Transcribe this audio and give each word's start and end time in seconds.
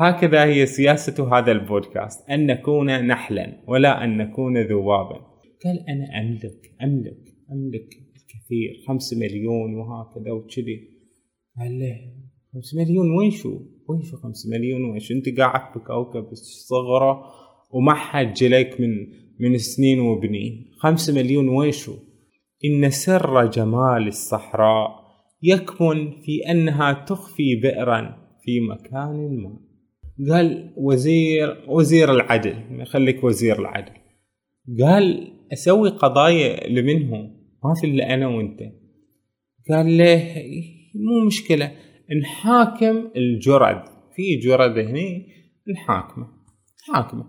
هكذا 0.00 0.44
هي 0.44 0.66
سياسة 0.66 1.38
هذا 1.38 1.52
البودكاست. 1.52 2.30
أن 2.30 2.46
نكون 2.46 3.06
نحلا 3.06 3.64
ولا 3.68 4.04
أن 4.04 4.16
نكون 4.16 4.58
ذبابا 4.62 5.34
قال 5.64 5.84
أنا 5.88 6.20
أملك 6.20 6.74
أملك 6.82 7.24
أملك 7.52 7.88
الكثير. 8.16 8.84
خمسة 8.88 9.16
مليون 9.16 9.74
وهكذا 9.74 10.32
وكذي. 10.32 10.88
قال 11.58 11.78
له 11.78 11.96
خمسة 12.54 12.78
مليون 12.78 13.10
وين 13.18 13.30
شو؟ 13.30 13.60
وين 13.88 14.02
شو 14.02 14.16
خمسة 14.16 14.50
مليون؟ 14.50 14.90
وين 14.90 14.98
شو؟ 15.00 15.14
أنت 15.14 15.38
قاعد 15.38 15.78
بكوكب 15.78 16.34
صغرى 16.68 17.24
وما 17.70 17.94
حد 17.94 18.32
جلك 18.32 18.80
من 18.80 18.90
من 19.40 19.58
سنين 19.58 20.00
وبنين. 20.00 20.70
خمسة 20.78 21.14
مليون 21.14 21.48
وين 21.48 21.72
شو؟ 21.72 21.92
إن 22.64 22.90
سر 22.90 23.46
جمال 23.46 24.08
الصحراء 24.08 24.88
يكمن 25.42 26.10
في 26.10 26.50
أنها 26.50 26.92
تخفي 26.92 27.56
بئرا 27.62 28.16
في 28.42 28.60
مكان 28.60 29.42
ما. 29.42 29.63
قال 30.30 30.72
وزير 30.76 31.64
وزير 31.68 32.12
العدل 32.12 32.86
خليك 32.86 33.24
وزير 33.24 33.58
العدل. 33.58 33.92
قال 34.80 35.32
أسوي 35.52 35.88
قضايا 35.88 36.68
لمنهم 36.68 37.20
ما 37.64 37.74
في 37.80 37.86
إلا 37.86 38.14
أنا 38.14 38.26
وأنت. 38.26 38.60
قال 39.70 39.98
له 39.98 40.34
مو 40.94 41.26
مشكلة 41.26 41.72
نحاكم 42.20 43.10
الجرد. 43.16 43.82
في 44.16 44.36
جرد 44.36 44.78
هني 44.78 45.26
نحاكمه 45.72 46.28
حاكمه 46.92 47.24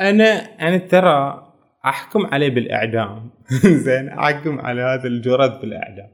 أنا 0.00 0.24
أنا 0.68 0.78
ترى 0.78 1.44
أحكم 1.84 2.26
عليه 2.26 2.48
بالإعدام. 2.48 3.30
زين 3.86 4.08
أحكم 4.08 4.58
على 4.60 4.80
هذا 4.80 5.08
الجرد 5.08 5.60
بالإعدام. 5.60 6.08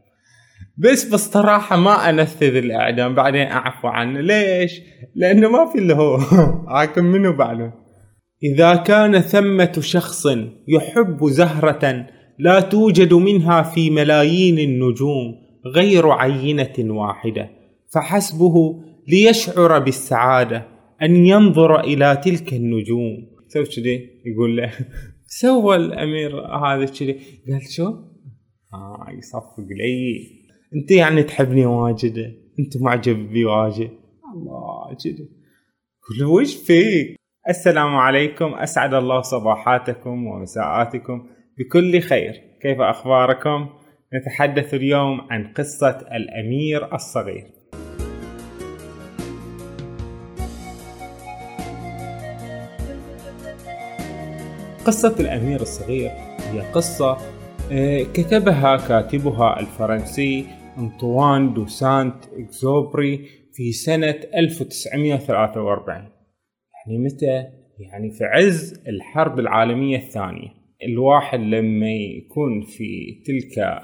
بس 0.82 1.04
بصراحة 1.04 1.76
ما 1.76 2.10
أنفذ 2.10 2.56
الإعدام 2.56 3.14
بعدين 3.14 3.46
أعفو 3.46 3.88
عنه. 3.88 4.20
ليش؟ 4.20 4.80
لأنه 5.14 5.48
ما 5.50 5.72
في 5.72 5.78
اللي 5.78 5.94
هو. 5.94 6.18
حاكم 6.74 7.04
منه 7.04 7.30
بعده؟ 7.30 7.72
إذا 8.42 8.76
كان 8.76 9.20
ثمة 9.20 9.72
شخص 9.80 10.26
يحب 10.68 11.26
زهرة 11.28 12.06
لا 12.38 12.60
توجد 12.60 13.14
منها 13.14 13.62
في 13.62 13.90
ملايين 13.90 14.58
النجوم 14.58 15.34
غير 15.66 16.10
عينة 16.10 16.74
واحدة 16.78 17.50
فحسبه 17.94 18.82
ليشعر 19.08 19.78
بالسعادة 19.78 20.66
أن 21.02 21.26
ينظر 21.26 21.80
إلى 21.80 22.20
تلك 22.24 22.52
النجوم. 22.52 23.26
سوى 23.48 23.64
كذي 23.64 24.10
يقول 24.24 24.56
له. 24.56 24.72
سوى 25.40 25.76
الأمير 25.76 26.40
هذا 26.40 26.84
كذي. 26.84 27.12
قال 27.50 27.62
شو؟ 27.70 27.86
آه 28.74 29.06
يصفق 29.18 29.66
لي. 29.70 30.39
أنت 30.76 30.90
يعني 30.90 31.22
تحبني 31.22 31.66
واجد 31.66 32.18
أنت 32.58 32.82
معجب 32.82 33.16
بي 33.16 33.44
واجد. 33.44 33.90
الله 34.34 34.96
كذي 35.04 35.28
قل 36.08 36.24
وش 36.24 36.56
فيك؟ 36.56 37.16
السلام 37.48 37.96
عليكم. 37.96 38.54
أسعد 38.54 38.94
الله 38.94 39.20
صباحاتكم 39.20 40.26
ومساءاتكم 40.26 41.26
بكل 41.58 42.00
خير. 42.00 42.32
كيف 42.62 42.80
أخباركم؟ 42.80 43.68
نتحدث 44.14 44.74
اليوم 44.74 45.20
عن 45.30 45.52
قصة 45.52 45.98
الأمير 46.12 46.94
الصغير. 46.94 47.50
قصة 54.86 55.16
الأمير 55.20 55.60
الصغير 55.60 56.10
هي 56.52 56.60
قصة 56.60 57.16
آه، 57.72 58.02
كتبها 58.02 58.76
كاتبها 58.76 59.60
الفرنسي 59.60 60.59
أنطوان 60.80 61.54
دو 61.54 61.66
سانت 61.66 62.24
إكزوبري 62.38 63.26
في 63.52 63.72
سنة 63.72 64.20
1943 64.34 65.96
يعني 66.86 66.98
متى؟ 66.98 67.44
يعني 67.78 68.10
في 68.10 68.24
عز 68.24 68.82
الحرب 68.88 69.38
العالمية 69.38 69.96
الثانية. 69.96 70.48
الواحد 70.88 71.40
لما 71.40 71.90
يكون 71.90 72.62
في 72.62 73.22
تلك 73.26 73.80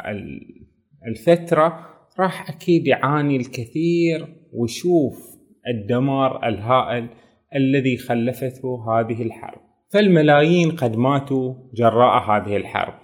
الفترة 1.07 1.87
راح 2.21 2.51
أكيد 2.51 2.87
يعاني 2.87 3.37
الكثير 3.37 4.27
ويشوف 4.53 5.37
الدمار 5.69 6.49
الهائل 6.49 7.09
الذي 7.55 7.97
خلفته 7.97 8.91
هذه 8.91 9.23
الحرب. 9.23 9.61
فالملايين 9.93 10.71
قد 10.71 10.97
ماتوا 10.97 11.55
جراء 11.75 12.31
هذه 12.31 12.57
الحرب. 12.57 12.95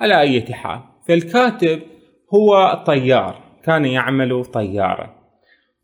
على 0.00 0.20
أي 0.20 0.42
حال 0.42 0.80
فالكاتب 1.08 1.80
هو 2.34 2.82
طيار 2.86 3.36
كان 3.64 3.84
يعمل 3.84 4.44
طيارا 4.44 5.20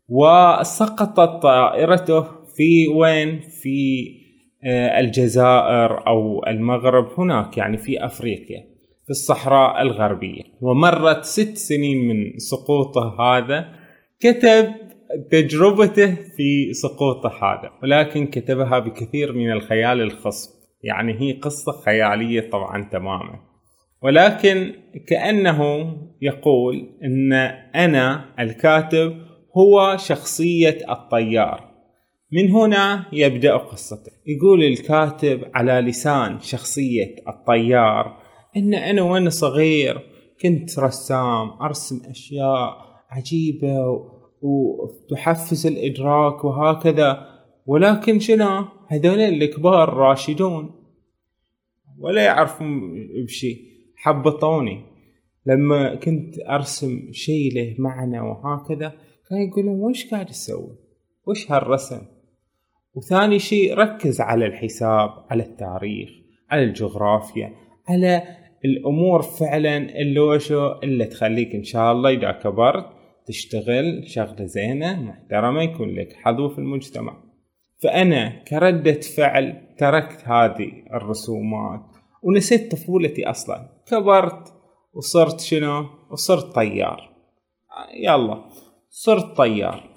وسقطت 0.09 1.41
طائرته 1.41 2.21
في 2.57 2.87
وين؟ 2.87 3.39
في 3.39 4.07
آه، 4.63 4.99
الجزائر 4.99 6.07
أو 6.07 6.45
المغرب 6.47 7.19
هناك 7.19 7.57
يعني 7.57 7.77
في 7.77 8.05
أفريقيا 8.05 8.77
في 9.07 9.11
الصحراء 9.11 9.81
الغربية. 9.81 10.43
ومرت 10.61 11.23
ست 11.23 11.57
سنين 11.57 12.07
من 12.07 12.37
سقوطه 12.37 13.21
هذا. 13.21 13.65
كتب 14.19 14.73
تجربته 15.31 16.15
في 16.15 16.73
سقوطه 16.73 17.29
هذا 17.29 17.71
ولكن 17.83 18.25
كتبها 18.25 18.79
بكثير 18.79 19.33
من 19.33 19.51
الخيال 19.51 20.01
الخصب. 20.01 20.49
يعني 20.83 21.21
هي 21.21 21.33
قصة 21.33 21.71
خيالية 21.85 22.49
طبعا 22.49 22.89
تماما. 22.91 23.46
ولكن 24.01 24.73
كأنه 25.07 25.91
يقول 26.21 26.89
أن 27.03 27.33
أنا 27.75 28.25
الكاتب 28.39 29.21
هو 29.57 29.97
شخصية 29.97 30.77
الطيار. 30.89 31.67
من 32.31 32.51
هنا 32.51 33.05
يبدأ 33.13 33.57
قصته. 33.57 34.11
يقول 34.25 34.63
الكاتب 34.63 35.41
على 35.53 35.73
لسان 35.73 36.39
شخصية 36.39 37.15
الطيار 37.27 38.17
أن 38.57 38.73
أنا 38.73 39.01
وأنا 39.01 39.29
صغير 39.29 40.01
كنت 40.41 40.79
رسام 40.79 41.49
أرسم 41.61 42.01
أشياء 42.09 42.77
عجيبة 43.09 44.05
وتحفز 44.41 45.67
الإدراك 45.67 46.43
وهكذا. 46.43 47.27
ولكن 47.65 48.19
شنو؟ 48.19 48.65
هذول 48.87 49.19
الكبار 49.19 49.93
راشدون. 49.93 50.71
ولا 51.99 52.21
يعرفون 52.21 52.91
بشيء. 53.25 53.66
حبطوني 54.07 54.81
لما 55.45 55.95
كنت 55.95 56.35
أرسم 56.49 57.11
شيء 57.11 57.53
له 57.53 57.75
معنى 57.79 58.19
وهكذا 58.19 58.93
كانوا 59.29 59.43
يقولون 59.43 59.79
وش 59.79 60.05
قاعد 60.11 60.25
تسوي؟ 60.25 60.75
وش 61.27 61.51
هالرسم؟ 61.51 62.01
وثاني 62.95 63.39
شيء 63.39 63.73
ركز 63.73 64.21
على 64.21 64.45
الحساب 64.45 65.09
على 65.29 65.43
التاريخ 65.43 66.09
على 66.49 66.63
الجغرافيا 66.63 67.53
على 67.87 68.23
الأمور 68.65 69.21
فعلا 69.21 69.77
اللي 69.77 70.19
وشو 70.19 70.71
اللي 70.83 71.05
تخليك 71.05 71.55
إن 71.55 71.63
شاء 71.63 71.91
الله 71.91 72.09
إذا 72.09 72.31
كبرت 72.31 72.85
تشتغل 73.25 74.03
شغلة 74.07 74.45
زينة 74.45 75.01
محترمة 75.01 75.61
يكون 75.61 75.89
لك 75.89 76.13
حظو 76.13 76.49
في 76.49 76.57
المجتمع. 76.59 77.23
فأنا 77.83 78.43
كردة 78.43 78.99
فعل 79.01 79.61
تركت 79.77 80.27
هذه 80.27 80.71
الرسومات. 80.93 81.85
ونسيت 82.27 82.71
طفولتي 82.71 83.29
أصلا. 83.29 83.69
كبرت 83.87 84.53
وصرت 84.93 85.39
شنو؟ 85.39 85.85
وصرت 86.11 86.55
طيار. 86.55 87.09
يلا 88.03 88.43
صرت 88.89 89.37
طيار. 89.37 89.89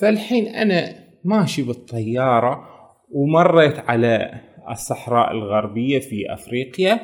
فالحين 0.00 0.46
أنا 0.46 1.04
ماشي 1.24 1.62
بالطيارة 1.62 2.68
ومريت 3.10 3.78
على 3.78 4.40
الصحراء 4.70 5.32
الغربية 5.32 5.98
في 5.98 6.32
أفريقيا 6.32 7.00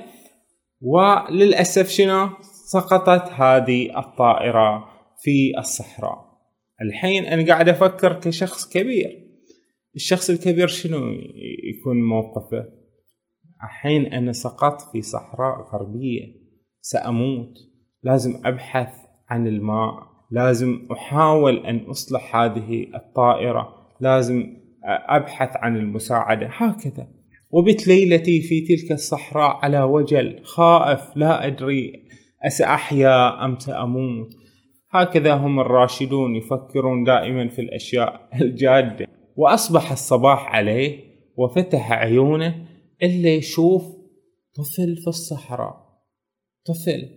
وللأسف 0.80 1.88
شنو؟ 1.88 2.28
سقطت 2.66 3.32
هذه 3.32 3.98
الطائرة 3.98 4.84
في 5.22 5.58
الصحراء. 5.58 6.30
الحين 6.82 7.24
أنا 7.24 7.46
قاعد 7.46 7.68
أفكر 7.68 8.20
كشخص 8.20 8.68
كبير. 8.68 9.26
الشخص 9.94 10.30
الكبير 10.30 10.66
شنو 10.66 10.98
يكون 11.64 12.02
موقفه؟ 12.02 12.79
الحين 13.64 14.06
أنا 14.06 14.32
سقطت 14.32 14.92
في 14.92 15.02
صحراء 15.02 15.62
غربية 15.72 16.40
سأموت. 16.80 17.54
لازم 18.02 18.40
أبحث 18.44 18.94
عن 19.28 19.46
الماء. 19.46 20.10
لازم 20.30 20.88
أحاول 20.92 21.66
أن 21.66 21.76
أصلح 21.76 22.36
هذه 22.36 22.86
الطائرة. 22.94 23.68
لازم 24.00 24.46
أبحث 25.08 25.56
عن 25.56 25.76
المساعدة. 25.76 26.48
هكذا. 26.52 27.08
وبت 27.50 27.88
ليلتي 27.88 28.40
في 28.40 28.60
تلك 28.60 28.92
الصحراء 28.92 29.56
على 29.62 29.82
وجل 29.82 30.40
خائف. 30.44 31.16
لا 31.16 31.46
أدري 31.46 31.92
أسأحيا 32.46 33.44
أم 33.44 33.58
سأموت. 33.58 34.34
هكذا 34.90 35.34
هم 35.34 35.60
الراشدون 35.60 36.36
يفكرون 36.36 37.04
دائما 37.04 37.48
في 37.48 37.60
الأشياء 37.60 38.28
الجادة. 38.42 39.06
وأصبح 39.36 39.92
الصباح 39.92 40.54
عليه 40.54 41.10
وفتح 41.36 41.92
عيونه 41.92 42.69
إلا 43.02 43.34
يشوف 43.34 43.82
طفل 44.54 44.96
في 44.96 45.08
الصحراء. 45.08 46.02
طفل. 46.66 47.08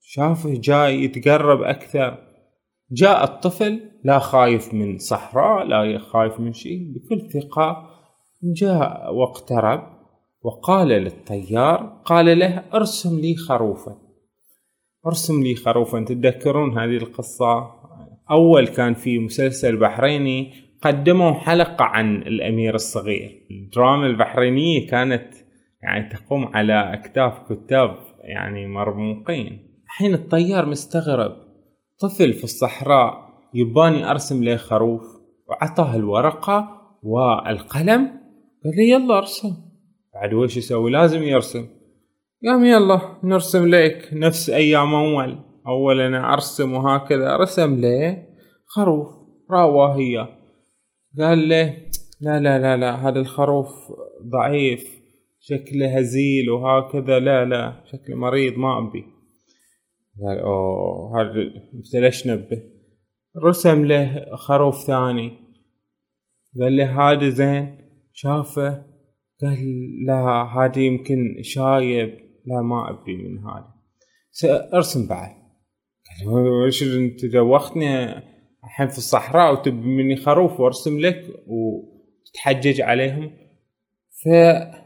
شافه 0.00 0.54
جاي 0.54 1.04
يتقرب 1.04 1.62
أكثر. 1.62 2.18
جاء 2.92 3.24
الطفل 3.24 3.80
لا 4.04 4.18
خايف 4.18 4.74
من 4.74 4.98
صحراء 4.98 5.64
لا 5.64 5.98
خايف 5.98 6.40
من 6.40 6.52
شيء 6.52 6.92
بكل 6.94 7.30
ثقة. 7.30 7.88
جاء 8.42 9.14
واقترب 9.14 9.92
وقال 10.42 10.88
للطيار 10.88 12.02
قال 12.04 12.38
له 12.38 12.64
ارسم 12.74 13.20
لي 13.20 13.36
خروفا 13.36 13.98
ارسم 15.06 15.42
لي 15.42 15.54
خروفا 15.54 16.04
تتذكرون 16.04 16.78
هذه 16.78 16.96
القصة؟ 16.96 17.70
أول 18.30 18.68
كان 18.68 18.94
في 18.94 19.18
مسلسل 19.18 19.76
بحريني 19.76 20.52
قدموا 20.82 21.32
حلقة 21.32 21.84
عن 21.84 22.16
الأمير 22.16 22.74
الصغير. 22.74 23.46
الدراما 23.50 24.06
البحرينية 24.06 24.86
كانت 24.86 25.34
يعني 25.82 26.08
تقوم 26.08 26.50
على 26.54 26.94
أكتاف 26.94 27.52
كتاب 27.52 27.96
يعني 28.20 28.66
مرموقين. 28.66 29.68
الحين 29.84 30.14
الطيار 30.14 30.66
مستغرب. 30.66 31.32
طفل 32.00 32.32
في 32.32 32.44
الصحراء 32.44 33.28
يباني 33.54 34.10
أرسم 34.10 34.44
له 34.44 34.56
خروف 34.56 35.02
وعطاه 35.48 35.96
الورقة 35.96 36.68
والقلم. 37.02 38.06
قال 38.64 38.76
لي 38.76 38.90
يلا 38.90 39.18
أرسم. 39.18 39.56
بعد 40.14 40.34
وش 40.34 40.56
يسوي؟ 40.56 40.90
لازم 40.90 41.22
يرسم. 41.22 41.66
قام 42.46 42.64
يلا 42.64 43.00
نرسم 43.24 43.68
لك 43.68 44.08
نفس 44.12 44.50
أيام 44.50 44.94
أول. 44.94 45.38
أول 45.66 46.00
أنا 46.00 46.32
أرسم 46.32 46.72
وهكذا. 46.72 47.36
رسم 47.36 47.80
له 47.80 48.26
خروف. 48.66 49.08
راواه 49.50 49.96
هي 49.96 50.41
قال 51.18 51.48
له 51.48 51.76
لا 52.20 52.40
لا 52.40 52.58
لا 52.58 52.76
لا 52.76 53.08
هذا 53.08 53.20
الخروف 53.20 53.68
ضعيف 54.22 55.02
شكله 55.40 55.98
هزيل 55.98 56.50
وهكذا 56.50 57.18
لا 57.18 57.44
لا 57.44 57.84
شكله 57.84 58.16
مريض 58.16 58.58
ما 58.58 58.78
أبي. 58.78 59.04
قال 60.22 60.38
أوه 60.38 61.20
هذا 61.20 62.00
ليش 62.00 62.26
نبه؟ 62.26 62.62
رسم 63.44 63.84
له 63.84 64.36
خروف 64.36 64.84
ثاني. 64.86 65.30
قال 66.60 66.76
له 66.76 67.00
هذا 67.00 67.28
زين. 67.28 67.78
شافه 68.12 68.70
قال 69.42 69.58
لا 70.06 70.42
هذا 70.56 70.78
يمكن 70.78 71.36
شايب. 71.42 72.10
لا 72.46 72.62
ما 72.62 72.90
أبي 72.90 73.16
من 73.16 73.38
هذا. 73.38 73.72
ارسم 74.74 75.08
بعد. 75.08 75.30
قال 76.26 76.48
وش 76.66 76.82
أنت 76.82 77.24
دوختني 77.24 78.31
الحين 78.72 78.88
في 78.88 78.98
الصحراء 78.98 79.52
وتبي 79.52 79.86
مني 79.86 80.16
خروف 80.16 80.60
وارسم 80.60 80.98
لك 80.98 81.24
وتتحجج 81.46 82.80
عليهم. 82.80 83.30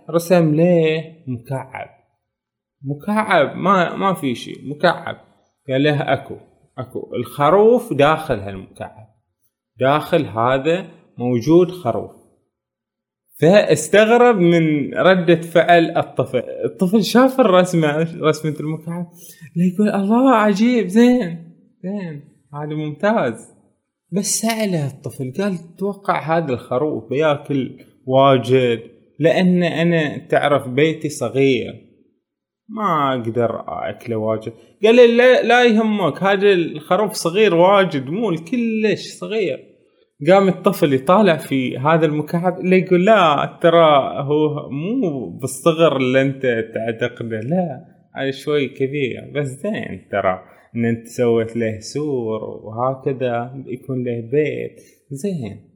فرسم 0.08 0.54
ليه 0.54 1.24
مكعب. 1.26 1.88
مكعب 2.82 3.56
ما 3.56 3.96
ما 3.96 4.14
في 4.14 4.34
شيء 4.34 4.68
مكعب. 4.68 5.16
قال 5.68 5.82
له 5.82 6.12
أكو 6.12 6.36
أكو. 6.78 7.14
الخروف 7.16 7.92
داخل 7.92 8.38
هالمكعب. 8.38 9.08
داخل 9.80 10.26
هذا 10.26 10.88
موجود 11.18 11.70
خروف. 11.70 12.10
فاستغرب 13.40 14.36
من 14.36 14.94
ردة 14.94 15.40
فعل 15.40 15.96
الطفل. 15.96 16.42
الطفل 16.64 17.04
شاف 17.04 17.40
الرسمة 17.40 18.08
رسمة 18.20 18.54
المكعب. 18.60 19.06
يقول 19.56 19.88
الله 19.88 20.34
عجيب 20.34 20.88
زين 20.88 21.52
زين. 21.82 22.24
هذا 22.54 22.74
ممتاز. 22.74 23.55
بس 24.12 24.40
سأله 24.40 24.86
الطفل 24.86 25.32
قال 25.38 25.76
توقع 25.76 26.38
هذا 26.38 26.52
الخروف 26.52 27.10
بياكل 27.10 27.78
واجد 28.06 28.80
لأن 29.18 29.62
أنا 29.62 30.18
تعرف 30.18 30.68
بيتي 30.68 31.08
صغير. 31.08 31.86
ما 32.68 33.14
أقدر 33.14 33.64
أكله 33.68 34.16
واجد. 34.16 34.52
قال 34.84 35.16
لا, 35.16 35.42
لا 35.42 35.64
يهمك 35.64 36.22
هذا 36.22 36.52
الخروف 36.52 37.12
صغير 37.12 37.54
واجد 37.54 38.06
مو 38.06 38.34
كلش 38.34 39.18
صغير. 39.20 39.58
قام 40.28 40.48
الطفل 40.48 40.92
يطالع 40.92 41.36
في 41.36 41.78
هذا 41.78 42.06
المكعب 42.06 42.60
اللي 42.60 42.78
يقول 42.78 43.04
لا 43.04 43.58
ترى 43.62 44.22
هو 44.22 44.70
مو 44.70 45.38
بالصغر 45.38 45.96
اللي 45.96 46.22
أنت 46.22 46.42
تعتقده 46.74 47.40
لا 47.40 47.84
هذا 48.16 48.30
شوي 48.30 48.68
كبير 48.68 49.32
بس 49.34 49.46
زين 49.46 50.08
ترى. 50.12 50.55
إن 50.76 50.84
أنت 50.84 51.08
سويت 51.08 51.56
له 51.56 51.80
سور 51.80 52.44
وهكذا 52.44 53.64
يكون 53.66 54.04
له 54.04 54.20
بيت. 54.20 54.80
زين. 55.10 55.70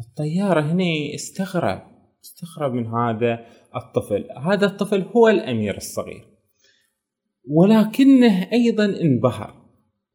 الطيار 0.00 0.60
هنا 0.60 1.14
استغرب 1.14 1.82
استغرب 2.24 2.72
من 2.72 2.86
هذا 2.86 3.46
الطفل. 3.76 4.24
هذا 4.44 4.66
الطفل 4.66 5.02
هو 5.02 5.28
الأمير 5.28 5.76
الصغير. 5.76 6.24
ولكنه 7.48 8.52
أيضا 8.52 8.84
انبهر. 8.84 9.54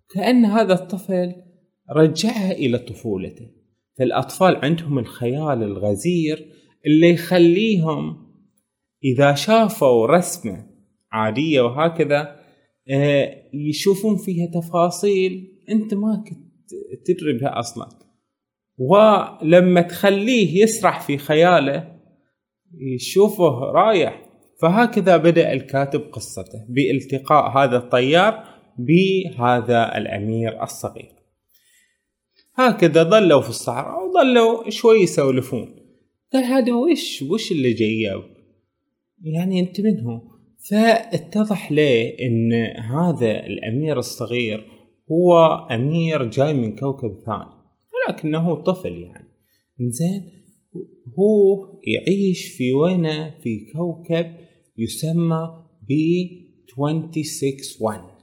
كأن 0.09 0.45
هذا 0.45 0.73
الطفل 0.73 1.35
رجعه 1.91 2.51
إلى 2.51 2.77
طفولته. 2.77 3.49
فالأطفال 3.97 4.55
عندهم 4.55 4.99
الخيال 4.99 5.63
الغزير 5.63 6.51
اللي 6.85 7.09
يخليهم 7.09 8.27
إذا 9.03 9.33
شافوا 9.33 10.07
رسمة 10.07 10.65
عادية 11.11 11.61
وهكذا 11.61 12.36
يشوفون 13.53 14.17
فيها 14.17 14.45
تفاصيل 14.45 15.57
أنت 15.69 15.93
ما 15.93 16.23
كنت 16.27 16.47
تدري 17.05 17.33
بها 17.33 17.59
أصلا. 17.59 17.89
ولما 18.77 19.81
تخليه 19.81 20.63
يسرح 20.63 21.01
في 21.01 21.17
خياله 21.17 21.97
يشوفه 22.95 23.59
رايح 23.59 24.29
فهكذا 24.61 25.17
بدأ 25.17 25.53
الكاتب 25.53 26.01
قصته 26.01 26.65
بإلتقاء 26.69 27.57
هذا 27.57 27.77
الطيار 27.77 28.43
بهذا 28.77 29.97
الأمير 29.97 30.63
الصغير. 30.63 31.11
هكذا 32.55 33.03
ظلوا 33.03 33.41
في 33.41 33.49
الصحراء 33.49 34.07
وظلوا 34.07 34.69
شوي 34.69 34.97
يسولفون. 34.97 35.75
قال 36.33 36.43
هذا 36.43 36.73
وش 36.73 37.21
وش 37.21 37.51
اللي 37.51 37.73
جاي 37.73 38.21
يعني 39.23 39.59
أنت 39.59 39.81
منه 39.81 40.36
فاتضح 40.69 41.71
له 41.71 42.13
إن 42.21 42.53
هذا 42.77 43.45
الأمير 43.45 43.99
الصغير 43.99 44.67
هو 45.11 45.37
أمير 45.71 46.29
جاي 46.29 46.53
من 46.53 46.75
كوكب 46.75 47.19
ثاني 47.25 47.57
ولكنه 47.93 48.55
طفل 48.55 49.01
يعني. 49.01 49.27
زين 49.79 50.31
هو 51.19 51.67
يعيش 51.83 52.47
في 52.47 52.73
وين 52.73 53.31
في 53.31 53.71
كوكب 53.73 54.35
يسمى 54.77 55.63
ب 55.89 55.91
261 56.77 58.17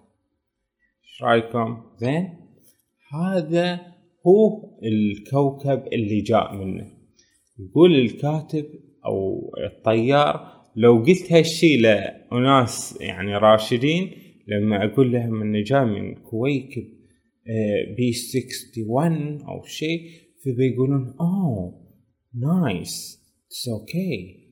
إيش 1.04 1.22
رأيكم؟ 1.22 1.82
زين 1.96 2.28
هذا 3.12 3.80
هو 4.26 4.70
الكوكب 4.82 5.86
اللي 5.92 6.20
جاء 6.20 6.54
منه. 6.56 6.86
يقول 7.58 7.94
الكاتب 7.94 8.66
أو 9.06 9.50
الطيار 9.64 10.53
لو 10.76 10.96
قلت 10.98 11.32
هالشي 11.32 11.76
لأناس 11.76 12.98
يعني 13.00 13.36
راشدين 13.36 14.10
لما 14.48 14.84
أقول 14.84 15.12
لهم 15.12 15.42
إنه 15.42 15.62
جاء 15.62 15.84
من 15.84 16.14
كويكب 16.14 16.84
B 17.96 18.12
61 18.76 19.42
أو 19.42 19.62
شيء 19.64 20.10
فبيقولون 20.44 21.14
oh 21.20 21.84
nice 22.34 23.24
it's 23.46 23.68
okay 23.68 24.44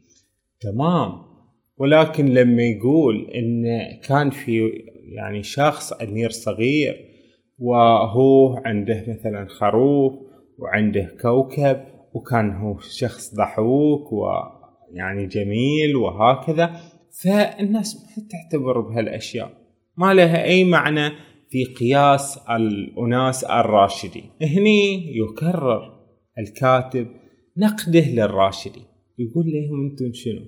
تمام. 0.60 1.32
ولكن 1.76 2.26
لما 2.26 2.62
يقول 2.62 3.30
إن 3.30 3.64
كان 4.08 4.30
في 4.30 4.70
يعني 5.04 5.42
شخص 5.42 5.92
أمير 5.92 6.30
صغير 6.30 7.08
وهو 7.58 8.56
عنده 8.56 9.04
مثلا 9.08 9.46
خروف 9.48 10.12
وعنده 10.58 11.16
كوكب 11.22 11.84
وكان 12.14 12.50
هو 12.50 12.78
شخص 12.78 13.34
ضحوك 13.34 14.12
ويعني 14.92 15.26
جميل 15.26 15.96
وهكذا 15.96 16.80
فالناس 17.22 17.96
ما 17.96 18.28
تعتبر 18.28 18.80
بهالأشياء. 18.80 19.52
ما 19.96 20.14
لها 20.14 20.44
أي 20.44 20.64
معنى 20.64 21.10
في 21.50 21.64
قياس 21.64 22.38
الأناس 22.50 23.44
الراشدين. 23.44 24.30
هني 24.42 25.16
يكرر 25.16 26.02
الكاتب 26.38 27.06
نقده 27.56 28.08
للراشدي 28.08 28.82
يقول 29.18 29.44
لهم 29.46 29.90
أنتم 29.90 30.12
شنو؟ 30.12 30.42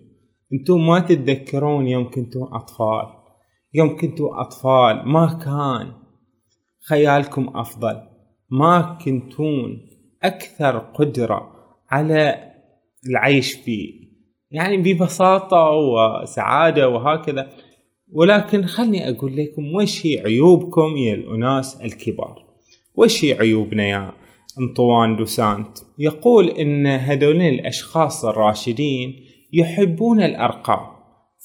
أنتم 0.53 0.87
ما 0.87 1.01
تتذكرون 1.01 1.89
يوم 1.89 2.11
كنتم 2.11 2.43
أطفال. 2.43 3.07
يوم 3.75 3.97
كنتم 3.97 4.25
أطفال 4.25 5.09
ما 5.09 5.39
كان 5.45 5.93
خيالكم 6.89 7.57
أفضل. 7.57 8.01
ما 8.51 8.99
كنتون 9.05 9.89
أكثر 10.23 10.79
قدرة 10.79 11.51
على 11.91 12.53
العيش 13.09 13.53
فيه. 13.53 14.04
يعني 14.55 14.77
ببساطة 14.77 15.71
وسعادة 15.71 16.89
وهكذا. 16.89 17.51
ولكن 18.13 18.67
خلني 18.67 19.11
أقول 19.11 19.37
لكم 19.37 19.75
وش 19.75 20.07
هي 20.07 20.19
عيوبكم 20.19 20.97
يا 20.97 21.15
الأناس 21.15 21.81
الكبار؟ 21.81 22.45
وش 22.95 23.25
هي 23.25 23.33
عيوبنا 23.33 23.89
يا 23.89 24.13
أنطوان 24.61 25.17
دوسانت؟ 25.17 25.79
يقول 25.99 26.49
إن 26.49 26.87
هذولين 26.87 27.55
الأشخاص 27.55 28.25
الراشدين 28.25 29.15
يحبون 29.53 30.23
الأرقام 30.23 30.95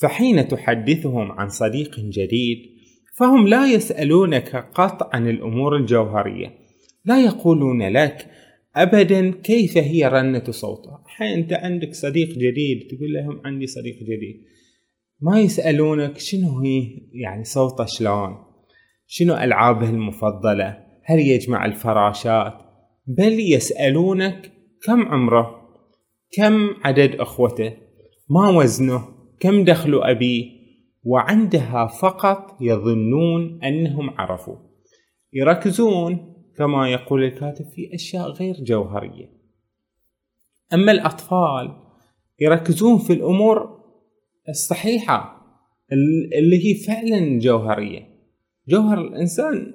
فحين 0.01 0.48
تحدثهم 0.48 1.32
عن 1.32 1.50
صديق 1.50 2.00
جديد 2.00 2.58
فهم 3.18 3.48
لا 3.48 3.72
يسألونك 3.72 4.56
قط 4.75 5.16
عن 5.16 5.28
الأمور 5.28 5.75
الجوهرية 5.75 6.54
لا 7.06 7.24
يقولون 7.25 7.88
لك 7.88 8.28
ابدا 8.76 9.32
كيف 9.32 9.78
هي 9.78 10.08
رنة 10.08 10.44
صوته 10.52 11.00
أحيانا 11.06 11.36
أنت 11.36 11.54
عندك 11.54 11.94
صديق 11.94 12.30
جديد 12.30 12.88
تقول 12.88 13.14
لهم 13.14 13.42
عندي 13.46 13.68
صديق 13.68 13.96
جديد. 13.96 14.44
ما 15.22 15.40
يسألونك 15.40 16.18
شنو 16.18 16.60
هي 16.60 16.88
يعني 17.14 17.44
صوته 17.44 17.86
شلون؟ 17.86 18.36
شنو 19.08 19.34
ألعابه 19.34 19.90
المفضلة؟ 19.90 20.78
هل 21.04 21.20
يجمع 21.20 21.66
الفراشات؟ 21.66 22.54
بل 23.08 23.40
يسألونك 23.40 24.52
كم 24.86 25.02
عمره؟ 25.02 25.60
كم 26.32 26.70
عدد 26.84 27.16
أخوته؟ 27.16 27.74
ما 28.30 28.50
وزنه؟ 28.50 29.02
كم 29.40 29.64
دخل 29.64 30.00
أبيه؟ 30.04 30.60
وعندها 31.04 31.88
فقط 32.02 32.58
يظنون 32.62 33.64
أنهم 33.64 34.10
عرفوا 34.10 34.56
يركزون 35.34 36.38
كما 36.58 36.91
يقول 36.91 37.24
الكاتب 37.24 37.65
في 37.65 37.96
أشياء 37.96 38.29
غير 38.29 38.56
جوهرية. 38.63 39.29
أما 40.74 40.91
الأطفال 40.91 41.75
يركزون 42.39 42.98
في 42.98 43.13
الأمور 43.13 43.79
الصحيحة 44.50 45.39
اللي 46.39 46.65
هي 46.65 46.75
فعلا 46.75 47.39
جوهرية. 47.39 48.10
جوهر 48.68 49.01
الإنسان 49.01 49.74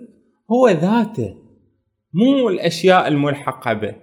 هو 0.51 0.69
ذاته 0.69 1.35
مو 2.13 2.49
الأشياء 2.49 3.09
الملحقة 3.09 3.73
به. 3.73 3.97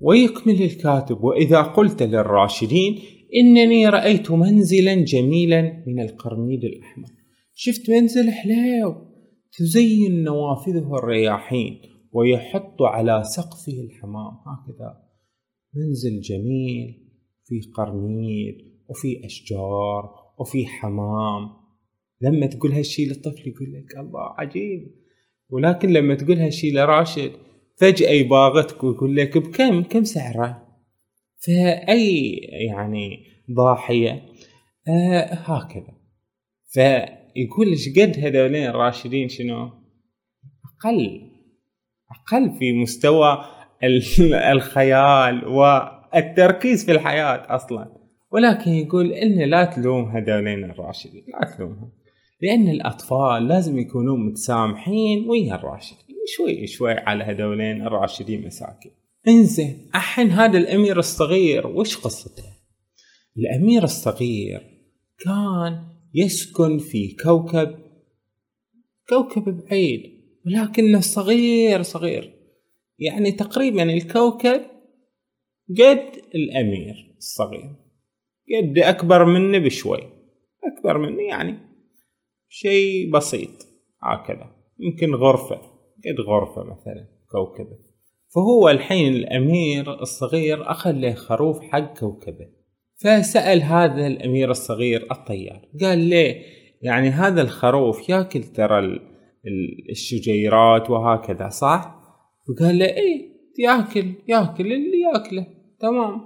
ويكمل 0.00 0.62
الكاتب 0.62 1.24
وإذا 1.24 1.62
قلت 1.62 2.02
للراشدين 2.02 2.98
إنني 3.34 3.88
رأيت 3.88 4.30
منزلا 4.30 4.94
جميلا 4.94 5.84
من 5.86 6.00
القرميد 6.00 6.64
الأحمر. 6.64 7.08
شفت 7.54 7.90
منزل 7.90 8.30
حليو 8.30 8.94
تزين 9.58 10.24
نوافذه 10.24 10.94
الرياحين. 10.98 11.93
ويحط 12.14 12.82
على 12.82 13.24
سقفه 13.24 13.72
الحمام. 13.72 14.32
هكذا 14.46 15.02
منزل 15.74 16.20
جميل 16.20 17.08
في 17.44 17.60
قرميد 17.74 18.54
وفي 18.88 19.26
أشجار 19.26 20.14
وفي 20.38 20.66
حمام. 20.66 21.50
لما 22.20 22.46
تقول 22.46 22.72
هالشي 22.72 23.04
للطفل 23.04 23.48
يقول 23.48 23.72
لك 23.72 23.98
الله 23.98 24.34
عجيب. 24.38 24.94
ولكن 25.50 25.88
لما 25.88 26.14
تقول 26.14 26.38
هالشي 26.38 26.70
لراشد 26.70 27.32
فجأة 27.76 28.10
يباغتك 28.10 28.84
ويقول 28.84 29.16
لك 29.16 29.38
بكم؟ 29.38 29.82
كم 29.82 30.04
سعرة؟ 30.04 30.66
فأي 31.38 32.34
يعني 32.68 33.26
ضاحية؟ 33.50 34.22
آه 34.88 35.34
هكذا. 35.34 35.94
فيقول 36.68 37.68
إيش 37.68 37.88
قد 37.98 38.18
هذولين 38.18 38.66
الراشدين 38.66 39.28
شنو؟ 39.28 39.70
أقل. 40.84 41.33
أقل 42.14 42.50
في 42.58 42.72
مستوى 42.72 43.44
الخيال 44.52 45.48
والتركيز 45.48 46.84
في 46.84 46.92
الحياة 46.92 47.54
أصلا. 47.54 48.04
ولكن 48.30 48.70
يقول 48.70 49.12
إن 49.12 49.50
لا 49.50 49.64
تلوم 49.64 50.04
هذولين 50.04 50.64
الراشدين 50.64 51.24
لا 51.28 51.56
تلومهم. 51.56 51.92
لأن 52.42 52.68
الأطفال 52.68 53.48
لازم 53.48 53.78
يكونون 53.78 54.26
متسامحين 54.26 55.30
ويا 55.30 55.54
الراشدين 55.54 56.16
شوي 56.36 56.66
شوي 56.66 56.92
على 56.92 57.24
هذولين 57.24 57.82
الراشدين 57.86 58.46
مساكين. 58.46 58.92
إنزين 59.28 59.90
الحين 59.94 60.30
هذا 60.30 60.58
الأمير 60.58 60.98
الصغير 60.98 61.66
وش 61.66 61.96
قصته؟ 61.96 62.44
الأمير 63.38 63.84
الصغير 63.84 64.60
كان 65.18 65.84
يسكن 66.14 66.78
في 66.78 67.16
كوكب 67.24 67.74
كوكب 69.08 69.44
بعيد. 69.44 70.13
ولكنه 70.46 71.00
صغير 71.00 71.82
صغير. 71.82 72.34
يعني 72.98 73.32
تقريبا 73.32 73.82
الكوكب 73.82 74.60
قد 75.78 76.10
الأمير 76.34 77.14
الصغير. 77.18 77.70
قد 78.54 78.78
أكبر 78.78 79.24
منه 79.24 79.58
بشوي. 79.58 80.00
أكبر 80.64 80.98
منه 80.98 81.22
يعني 81.22 81.58
شيء 82.48 83.10
بسيط. 83.10 83.66
هكذا. 84.02 84.50
يمكن 84.78 85.14
غرفة. 85.14 85.56
قد 86.04 86.20
غرفة 86.26 86.62
مثلا 86.62 87.08
كوكبه 87.30 87.78
فهو 88.34 88.68
الحين 88.68 89.14
الأمير 89.14 90.02
الصغير 90.02 90.70
أخذ 90.70 90.92
له 90.92 91.14
خروف 91.14 91.60
حق 91.60 91.98
كوكبه. 91.98 92.46
فسأل 92.96 93.62
هذا 93.62 94.06
الأمير 94.06 94.50
الصغير 94.50 95.06
الطيار 95.12 95.68
قال 95.80 95.98
ليه 95.98 96.42
يعني 96.82 97.08
هذا 97.08 97.42
الخروف 97.42 98.08
ياكل 98.08 98.42
ترى 98.42 99.00
الشجيرات 99.90 100.90
وهكذا 100.90 101.48
صح؟ 101.48 101.94
فقال 102.48 102.78
له 102.78 102.86
إيه 102.86 103.34
ياكل 103.58 104.12
ياكل 104.28 104.72
اللي 104.72 105.00
ياكله 105.00 105.46
تمام 105.80 106.20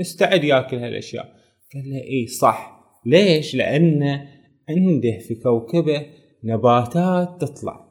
مستعد 0.00 0.44
ياكل 0.44 0.76
هالأشياء. 0.76 1.24
قال 1.74 1.90
له 1.90 1.96
اي 1.96 2.26
صح. 2.26 2.80
ليش؟ 3.06 3.54
لأن 3.54 4.02
عنده 4.68 5.18
في 5.28 5.34
كوكبه 5.34 6.06
نباتات 6.44 7.40
تطلع. 7.40 7.88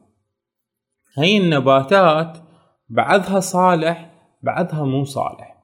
هاي 1.18 1.38
النباتات 1.38 2.38
بعضها 2.90 3.40
صالح 3.40 4.14
بعضها 4.44 4.86
مو 4.86 5.04
صالح. 5.04 5.64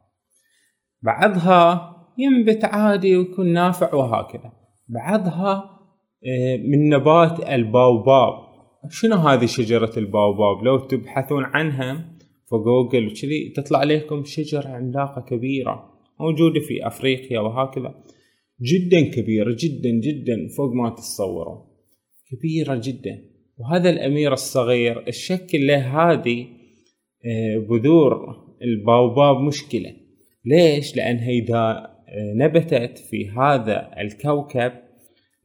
بعضها 1.01 1.95
ينبت 2.17 2.65
عادي 2.65 3.17
ويكون 3.17 3.53
نافع 3.53 3.95
وهكذا. 3.95 4.51
بعضها 4.89 5.79
آه، 6.25 6.57
من 6.57 6.89
نبات 6.89 7.49
الباوباب 7.49 8.48
شنو 8.89 9.15
هذه 9.15 9.45
شجرة 9.45 9.91
الباوباب 9.97 10.63
لو 10.63 10.79
تبحثون 10.79 11.43
عنها 11.43 12.15
في 12.49 12.55
جوجل 12.55 13.07
وكذي 13.07 13.53
تطلع 13.55 13.83
لكم 13.83 14.23
شجرة 14.23 14.67
عملاقة 14.67 15.21
كبيرة 15.21 15.99
موجودة 16.19 16.59
في 16.59 16.87
أفريقيا 16.87 17.39
وهكذا. 17.39 18.03
جدا 18.61 19.01
كبيرة 19.01 19.55
جدا 19.59 19.89
جدا 19.89 20.47
فوق 20.57 20.73
ما 20.73 20.89
تتصورون. 20.89 21.65
كبيرة 22.31 22.81
جدا. 22.83 23.21
وهذا 23.57 23.89
الأمير 23.89 24.33
الصغير 24.33 25.07
الشكل 25.07 25.67
له 25.67 26.11
هذه 26.11 26.47
آه، 27.25 27.57
بذور 27.57 28.35
الباوباب 28.61 29.37
مشكلة. 29.37 29.95
ليش؟ 30.45 30.97
لأنها 30.97 31.29
إذا 31.29 31.89
آه، 32.09 32.33
نبتت 32.35 32.97
في 32.97 33.29
هذا 33.29 33.91
الكوكب 34.01 34.71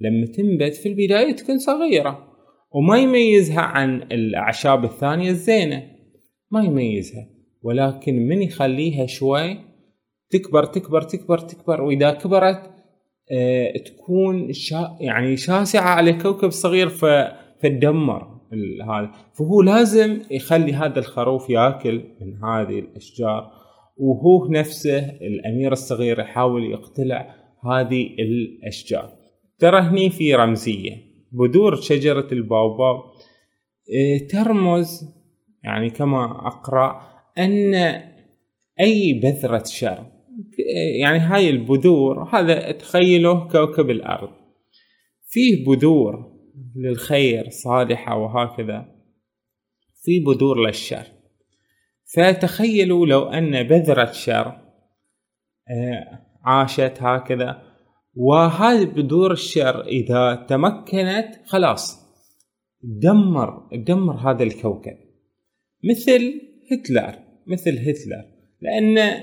لما 0.00 0.26
تنبت 0.26 0.74
في 0.74 0.88
البداية 0.88 1.32
تكون 1.32 1.58
صغيرة. 1.58 2.33
وما 2.74 2.98
يميزها 2.98 3.60
عن 3.60 4.02
الأعشاب 4.02 4.84
الثانية 4.84 5.30
الزينة. 5.30 5.82
ما 6.50 6.64
يميزها 6.64 7.26
ولكن 7.62 8.14
من 8.14 8.42
يخليها 8.42 9.06
شوي 9.06 9.58
تكبر 10.30 10.64
تكبر 10.64 11.02
تكبر 11.02 11.38
تكبر 11.38 11.80
وإذا 11.80 12.10
كبرت 12.10 12.70
آه 13.32 13.72
تكون 13.76 14.52
شا 14.52 14.96
يعني 15.00 15.36
شاسعة 15.36 15.88
على 15.88 16.12
كوكب 16.12 16.50
صغير 16.50 16.88
فتدمر 16.88 18.34
هذا. 18.88 19.10
فهو 19.38 19.62
لازم 19.62 20.20
يخلي 20.30 20.72
هذا 20.72 20.98
الخروف 20.98 21.50
ياكل 21.50 22.04
من 22.20 22.44
هذه 22.44 22.78
الأشجار. 22.78 23.50
وهو 23.96 24.48
نفسه 24.50 24.98
الأمير 25.10 25.72
الصغير 25.72 26.20
يحاول 26.20 26.64
يقتلع 26.64 27.34
هذه 27.64 28.06
الأشجار. 28.18 29.10
ترى 29.58 29.80
هني 29.80 30.10
في 30.10 30.34
رمزية. 30.34 31.13
بذور 31.34 31.76
شجرة 31.76 32.28
الباوباو. 32.32 32.96
آه 32.96 34.26
ترمز 34.30 35.14
يعني 35.64 35.90
كما 35.90 36.24
أقرأ 36.46 37.00
أن 37.38 37.74
أي 38.80 39.20
بذرة 39.22 39.64
شر. 39.64 40.06
يعني 41.00 41.18
هاي 41.18 41.50
البذور 41.50 42.22
هذا 42.32 42.72
تخيله 42.72 43.48
كوكب 43.48 43.90
الأرض. 43.90 44.30
فيه 45.28 45.66
بذور 45.66 46.34
للخير 46.76 47.50
صالحة 47.50 48.16
وهكذا. 48.16 48.94
في 50.02 50.20
بذور 50.20 50.66
للشر. 50.66 51.06
فتخيلوا 52.14 53.06
لو 53.06 53.22
أن 53.22 53.62
بذرة 53.62 54.12
شر 54.12 54.58
آه، 55.70 56.18
عاشت 56.44 56.94
هكذا. 57.00 57.73
وهذه 58.16 58.84
بذور 58.84 59.32
الشر 59.32 59.86
إذا 59.86 60.46
تمكنت 60.48 61.28
خلاص. 61.46 62.04
دمر 62.82 63.68
دمر 63.72 64.14
هذا 64.14 64.42
الكوكب. 64.42 64.96
مثل 65.84 66.40
هتلر 66.72 67.18
مثل 67.46 67.78
هتلر. 67.78 68.24
لأن 68.60 69.20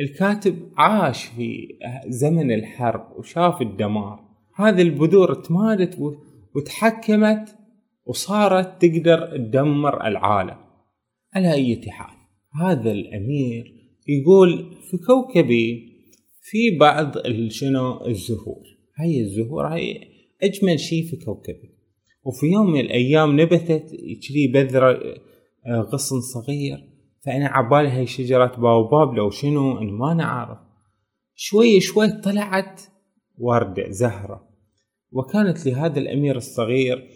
الكاتب 0.00 0.72
عاش 0.76 1.24
في 1.24 1.68
زمن 2.08 2.52
الحرب 2.52 3.18
وشاف 3.18 3.62
الدمار. 3.62 4.28
هذه 4.56 4.82
البذور 4.82 5.34
تمادت 5.34 5.98
وتحكمت 6.54 7.56
وصارت 8.06 8.82
تقدر 8.82 9.36
تدمر 9.36 10.06
العالم. 10.06 10.56
على 11.34 11.52
أي 11.52 11.80
حال 11.88 12.16
هذا 12.62 12.92
الأمير 12.92 13.74
يقول 14.08 14.76
في 14.90 14.96
كوكبي 14.96 15.87
في 16.50 16.78
بعض 16.78 17.12
شنو 17.48 18.06
الزهور. 18.06 18.62
هاي 18.98 19.20
الزهور 19.20 19.66
هاي 19.66 20.00
أجمل 20.42 20.80
شيء 20.80 21.04
في 21.04 21.16
كوكبي 21.16 21.74
وفي 22.24 22.46
يوم 22.46 22.70
من 22.70 22.80
الأيام 22.80 23.40
نبتت 23.40 23.90
كذي 24.28 24.46
بذرة 24.54 24.90
آه، 25.66 25.80
غصن 25.80 26.20
صغير 26.20 26.84
فأنا 27.26 27.48
عبالي 27.48 27.88
هاي 27.88 28.06
شجره 28.06 28.56
باوباب 28.56 29.14
لو 29.14 29.30
شنو 29.30 29.78
إنه 29.78 29.92
ما 29.92 30.14
نعرف 30.14 30.58
شوي 31.34 31.80
شوي 31.80 32.08
طلعت 32.08 32.82
وردة 33.38 33.90
زهرة. 33.90 34.48
وكانت 35.12 35.66
لهذا 35.66 35.98
الأمير 35.98 36.36
الصغير 36.36 37.08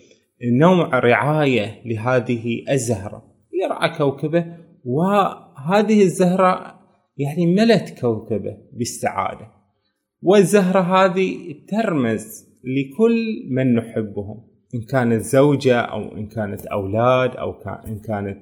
نوع 0.61 0.99
رعاية 0.99 1.83
لهذه 1.85 2.65
الزهرة. 2.71 3.23
يرعى 3.63 3.99
كوكبه 3.99 4.57
وهذه 4.85 6.03
الزهرة 6.03 6.82
يعني 7.17 7.47
ملت 7.47 8.01
كوكبه 8.01 8.57
بالسعادة. 8.73 9.49
والزهرة 10.23 10.81
هذه 10.81 11.55
ترمز 11.69 12.49
لكل 12.65 13.47
من 13.51 13.75
نحبهم 13.75 14.41
إن 14.75 14.81
كانت 14.81 15.23
زوجة 15.23 15.81
أو 15.81 16.17
إن 16.17 16.27
كانت 16.27 16.67
أولاد 16.67 17.37
أو 17.37 17.55
إن 17.87 17.99
كانت 17.99 18.39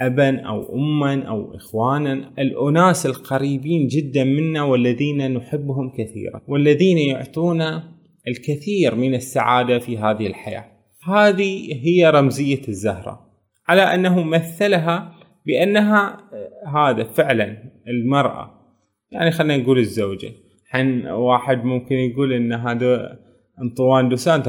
أبا 0.00 0.40
أو 0.40 0.76
أما 0.76 1.22
أو 1.22 1.56
إخوانا 1.56 2.32
الأناس 2.38 3.06
القريبين 3.06 3.86
جدا 3.86 4.24
منا 4.24 4.62
والذين 4.62 5.34
نحبهم 5.34 5.90
كثيرا 5.90 6.40
والذين 6.48 6.98
يعطونا 6.98 7.94
الكثير 8.28 8.94
من 8.94 9.14
السعادة 9.14 9.78
في 9.78 9.98
هذه 9.98 10.26
الحياة. 10.26 10.64
هذه 11.08 11.74
هي 11.86 12.10
رمزية 12.10 12.62
الزهرة 12.68 13.26
على 13.68 13.82
أنه 13.82 14.22
مثلها 14.22 15.13
بأنها 15.46 16.30
هذا 16.76 17.04
فعلا 17.04 17.56
المرأة. 17.88 18.60
يعني 19.10 19.30
خلينا 19.30 19.62
نقول 19.62 19.78
الزوجة. 19.78 20.32
حن 20.66 21.06
واحد 21.06 21.64
ممكن 21.64 21.94
يقول 21.94 22.32
إن 22.32 22.52
هذا 22.52 23.18
أنطوان 23.62 24.08
دو 24.08 24.16
سانت 24.16 24.48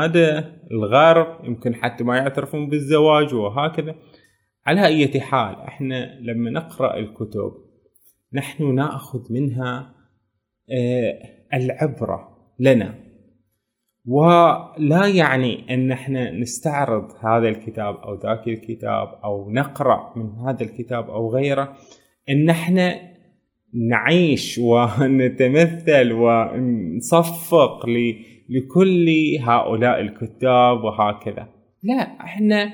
هذا 0.00 0.52
الغرب 0.70 1.44
يمكن 1.44 1.74
حتى 1.74 2.04
ما 2.04 2.16
يعترفون 2.16 2.68
بالزواج 2.68 3.34
وهكذا. 3.34 3.94
على 4.66 4.86
أي 4.86 5.20
حال 5.20 5.56
إحنا 5.56 6.20
لما 6.20 6.50
نقرأ 6.50 6.98
الكتب 6.98 7.52
نحن 8.32 8.74
نأخذ 8.74 9.32
منها 9.32 9.94
آه، 10.70 11.18
العبرة 11.54 12.36
لنا. 12.60 13.05
ولا 14.06 15.06
يعني 15.06 15.74
إن 15.74 15.92
إحنا 15.92 16.30
نستعرض 16.30 17.12
هذا 17.24 17.48
الكتاب 17.48 17.96
أو 17.96 18.14
ذاك 18.14 18.48
الكتاب 18.48 19.08
أو 19.24 19.50
نقرأ 19.50 20.12
من 20.16 20.30
هذا 20.30 20.62
الكتاب 20.62 21.10
أو 21.10 21.30
غيره 21.34 21.76
إن 22.28 22.50
إحنا 22.50 23.00
نعيش 23.74 24.58
ونتمثل 24.62 26.12
ونصفق 26.12 27.86
لكل 28.48 29.36
هؤلاء 29.40 30.00
الكتاب 30.00 30.84
وهكذا. 30.84 31.48
لا 31.82 32.02
إحنا 32.20 32.72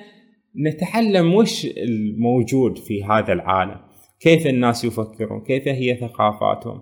نتعلم 0.67 1.35
وش 1.35 1.67
الموجود 1.67 2.79
في 2.79 3.05
هذا 3.05 3.33
العالم. 3.33 3.81
كيف 4.21 4.47
الناس 4.47 4.85
يفكرون؟ 4.85 5.41
كيف 5.41 5.69
هي 5.69 5.97
ثقافاتهم؟ 5.97 6.81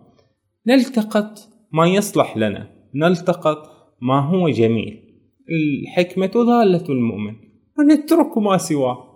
نلتقط 0.67 1.39
ما 1.73 1.87
يصلح 1.87 2.37
لنا. 2.37 2.69
نلتقط 2.95 3.80
ما 4.01 4.21
هو 4.21 4.49
جميل. 4.49 5.03
الحكمة 5.51 6.27
ضالة 6.27 6.85
المؤمن. 6.89 7.35
ونترك 7.79 8.39
ما 8.39 8.57
سواه. 8.57 9.11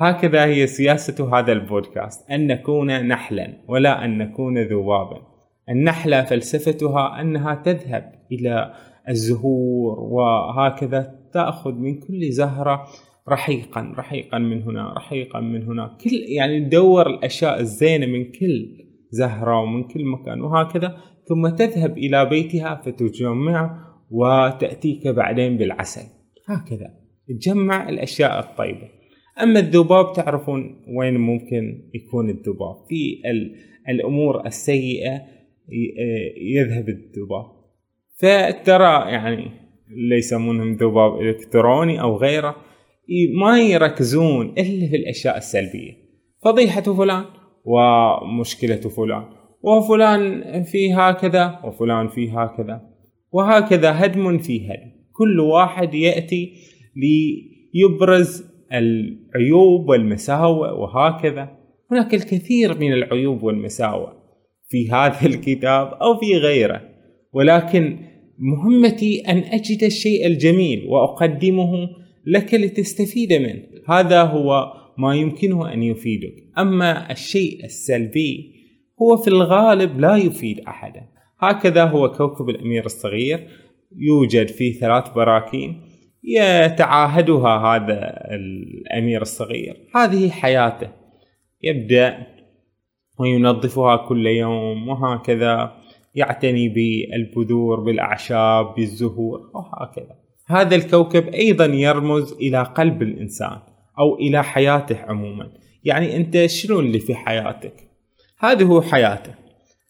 هكذا 0.00 0.44
هي 0.44 0.66
سياسة 0.66 1.38
هذا 1.38 1.52
البودكاست. 1.52 2.30
أن 2.30 2.46
نكون 2.46 3.08
نحلا 3.08 3.64
ولا 3.68 4.04
أن 4.04 4.18
نكون 4.18 4.58
ذبابا 4.58 5.28
النحلة 5.68 6.24
فلسفتها 6.24 7.20
أنها 7.20 7.54
تذهب 7.54 8.12
إلى 8.32 8.72
الزهور 9.08 10.00
وهكذا 10.00 11.14
تأخذ 11.32 11.72
من 11.72 11.94
كل 11.94 12.32
زهرة 12.32 12.86
رحيقا 13.28 13.92
رحيقا 13.98 14.38
من 14.38 14.62
هنا 14.62 14.92
رحيقا 14.92 15.40
من 15.40 15.62
هنا. 15.62 15.96
كل 16.04 16.10
يعني 16.28 16.60
تدور 16.60 17.06
الأشياء 17.06 17.60
الزينة 17.60 18.06
من 18.06 18.24
كل 18.24 18.68
زهرة 19.10 19.60
ومن 19.60 19.84
كل 19.84 20.04
مكان 20.04 20.40
وهكذا. 20.40 20.96
ثم 21.28 21.48
تذهب 21.48 21.98
إلى 21.98 22.26
بيتها 22.26 22.80
فتجمع 22.84 23.87
وتأتيك 24.10 25.08
بعدين 25.08 25.56
بالعسل. 25.56 26.06
هكذا. 26.46 26.94
تجمع 27.28 27.88
الأشياء 27.88 28.40
الطيبة. 28.40 28.88
أما 29.42 29.60
الذباب 29.60 30.12
تعرفون 30.12 30.84
وين 30.88 31.14
ممكن 31.14 31.90
يكون 31.94 32.30
الذباب. 32.30 32.76
في 32.88 33.22
الأمور 33.88 34.46
السيئة 34.46 35.22
يذهب 36.56 36.88
الذباب. 36.88 37.46
فترى 38.16 39.12
يعني 39.12 39.50
اللي 39.90 40.16
يسمونهم 40.16 40.72
ذباب 40.72 41.20
إلكتروني 41.20 42.00
أو 42.00 42.16
غيره 42.16 42.56
ما 43.40 43.60
يركزون 43.60 44.46
إلا 44.46 44.88
في 44.88 44.96
الأشياء 44.96 45.36
السلبية. 45.36 45.92
فضيحة 46.44 46.80
فلان 46.80 47.24
ومشكلة 47.64 48.76
فلان. 48.76 49.24
وفلان 49.62 50.62
في 50.62 50.94
هكذا 50.94 51.60
وفلان 51.64 52.08
في 52.08 52.30
هكذا. 52.30 52.97
وهكذا 53.32 54.04
هدم 54.04 54.38
في 54.38 54.66
هدم. 54.66 54.90
كل 55.12 55.40
واحد 55.40 55.94
يأتي 55.94 56.52
ليبرز 56.96 58.44
العيوب 58.72 59.88
والمساوئ 59.88 60.68
وهكذا. 60.68 61.58
هناك 61.90 62.14
الكثير 62.14 62.78
من 62.78 62.92
العيوب 62.92 63.42
والمساوئ 63.42 64.10
في 64.68 64.90
هذا 64.90 65.26
الكتاب 65.26 65.86
أو 65.86 66.20
في 66.20 66.36
غيره 66.36 66.82
ولكن 67.32 67.98
مهمتي 68.38 69.20
أن 69.20 69.36
أجد 69.38 69.84
الشيء 69.84 70.26
الجميل 70.26 70.86
وأقدمه 70.88 71.88
لك 72.26 72.54
لتستفيد 72.54 73.32
منه. 73.32 73.62
هذا 73.88 74.22
هو 74.22 74.72
ما 74.98 75.14
يمكنه 75.14 75.72
أن 75.72 75.82
يفيدك. 75.82 76.34
أما 76.58 77.12
الشيء 77.12 77.64
السلبي 77.64 78.52
هو 79.02 79.16
في 79.16 79.28
الغالب 79.28 80.00
لا 80.00 80.16
يفيد 80.16 80.60
أحدا. 80.60 81.17
هكذا 81.40 81.84
هو 81.84 82.12
كوكب 82.12 82.48
الأمير 82.48 82.86
الصغير 82.86 83.48
يوجد 83.96 84.48
فيه 84.48 84.78
ثلاث 84.80 85.08
براكين 85.08 85.82
يتعاهدها 86.24 87.58
هذا 87.58 88.26
الأمير 88.30 89.22
الصغير. 89.22 89.76
هذه 89.94 90.30
حياته. 90.30 90.88
يبدأ 91.62 92.26
وينظفها 93.18 93.96
كل 93.96 94.26
يوم 94.26 94.88
وهكذا 94.88 95.72
يعتني 96.14 96.68
بالبذور 96.68 97.80
بالأعشاب 97.80 98.74
بالزهور 98.74 99.50
وهكذا. 99.54 100.16
هذا 100.46 100.76
الكوكب 100.76 101.28
أيضا 101.28 101.64
يرمز 101.64 102.32
إلى 102.32 102.62
قلب 102.62 103.02
الإنسان 103.02 103.58
أو 103.98 104.14
إلى 104.14 104.44
حياته 104.44 104.98
عموما. 104.98 105.50
يعني 105.84 106.16
أنت 106.16 106.46
شنو 106.46 106.80
اللي 106.80 106.98
في 106.98 107.14
حياتك؟ 107.14 107.74
هذه 108.38 108.62
هو 108.62 108.82
حياته. 108.82 109.34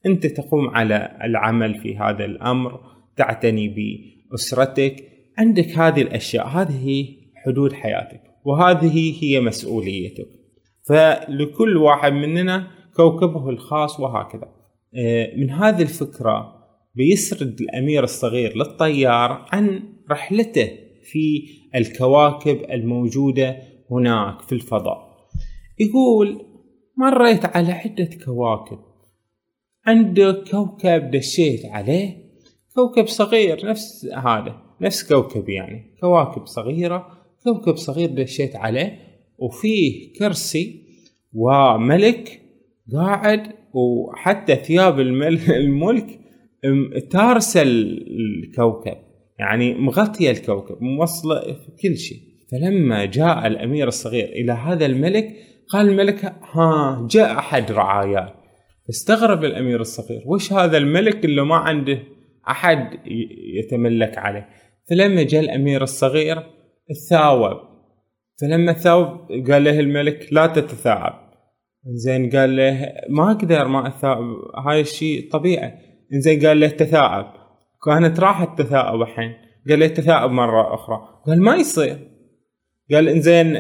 أنت 0.07 0.27
تقوم 0.27 0.69
على 0.69 1.19
العمل 1.25 1.75
في 1.75 1.97
هذا 1.97 2.25
الأمر 2.25 2.81
تعتني 3.17 3.69
بأسرتك. 4.31 5.05
عندك 5.39 5.69
هذه 5.69 6.03
الأشياء 6.03 6.47
هذه 6.47 7.09
حدود 7.47 7.73
حياتك 7.73 8.21
وهذه 8.45 9.25
هي 9.25 9.41
مسؤوليتك. 9.41 10.29
فلكل 10.89 11.77
واحد 11.77 12.13
مننا 12.13 12.71
كوكبه 12.97 13.49
الخاص 13.49 14.01
وهكذا. 14.01 14.49
آه، 14.95 15.37
من 15.37 15.51
هذه 15.51 15.83
الفكرة 15.83 16.55
بيسرد 16.95 17.61
الأمير 17.61 18.05
الصغير 18.05 18.57
للطيار 18.57 19.47
عن 19.53 19.83
رحلته 20.11 20.71
في 21.03 21.45
الكواكب 21.75 22.71
الموجودة 22.71 23.57
هناك 23.91 24.43
في 24.43 24.53
الفضاء. 24.53 25.09
يقول 25.79 26.41
مريت 26.97 27.45
على 27.45 27.73
عدة 27.73 28.11
كواكب 28.25 28.88
عندك 29.89 30.45
كوكب 30.51 31.11
دشيت 31.11 31.67
عليه 31.67 32.17
كوكب 32.75 33.07
صغير 33.07 33.67
نفس 33.67 34.07
هذا 34.07 34.63
نفس 34.81 35.09
كوكب 35.09 35.49
يعني 35.49 35.95
كواكب 36.01 36.47
صغيرة 36.47 37.07
كوكب 37.45 37.77
صغير 37.77 38.09
دشيت 38.11 38.57
عليه 38.57 38.99
وفيه 39.39 40.13
كرسي 40.19 40.83
وملك 41.33 42.41
قاعد 42.95 43.43
وحتى 43.75 44.57
ثياب 44.57 45.01
الملك 45.61 46.21
تارسة 47.11 47.63
الكوكب 47.63 48.97
يعني 49.39 49.75
مغطية 49.75 50.31
الكوكب 50.31 50.83
موصلة 50.83 51.41
في 51.41 51.71
كل 51.83 51.97
شيء. 51.97 52.19
فلما 52.51 53.05
جاء 53.05 53.47
الأمير 53.47 53.89
الصغير 53.89 54.25
إلى 54.25 54.53
هذا 54.53 54.87
الملك 54.87 55.37
قال 55.69 55.89
الملك 55.89 56.25
ها 56.53 57.07
جاء 57.11 57.39
أحد 57.39 57.73
رعاياه 57.73 58.38
استغرب 58.91 59.45
الأمير 59.45 59.81
الصغير 59.81 60.23
وش 60.27 60.53
هذا 60.53 60.79
الملك 60.79 61.25
اللي 61.25 61.45
ما 61.45 61.57
عنده 61.57 61.99
أحد 62.49 62.99
يتملك 63.59 64.19
عليه. 64.19 64.49
فلما 64.91 65.23
جاء 65.23 65.41
الأمير 65.41 65.83
الصغير 65.83 66.43
ثاوب 67.11 67.59
فلما 68.41 68.73
ثاوب 68.73 69.09
قال 69.51 69.65
له 69.65 69.81
الملك 69.81 70.29
لا 70.33 70.47
تتثاءب. 70.47 71.29
زين 71.87 72.31
قال 72.31 72.57
له 72.57 72.93
ما 73.09 73.31
أقدر 73.31 73.69
ما 73.69 73.89
أثاءب 73.89 74.25
هاي 74.67 74.81
الشيء 74.81 75.31
طبيعي. 75.31 75.73
زين 76.13 76.47
قال 76.47 76.61
له 76.61 76.69
تثاءب. 76.69 77.27
كانت 77.85 78.21
راحت 78.21 78.63
تثاءب 78.63 79.03
الحين. 79.03 79.35
قال 79.69 79.81
له 79.81 79.87
تثاءب 79.87 80.31
مرة 80.31 80.75
أخرى. 80.75 80.99
قال 81.27 81.43
ما 81.43 81.57
يصير. 81.57 81.99
قال 82.93 83.09
إنزين 83.09 83.59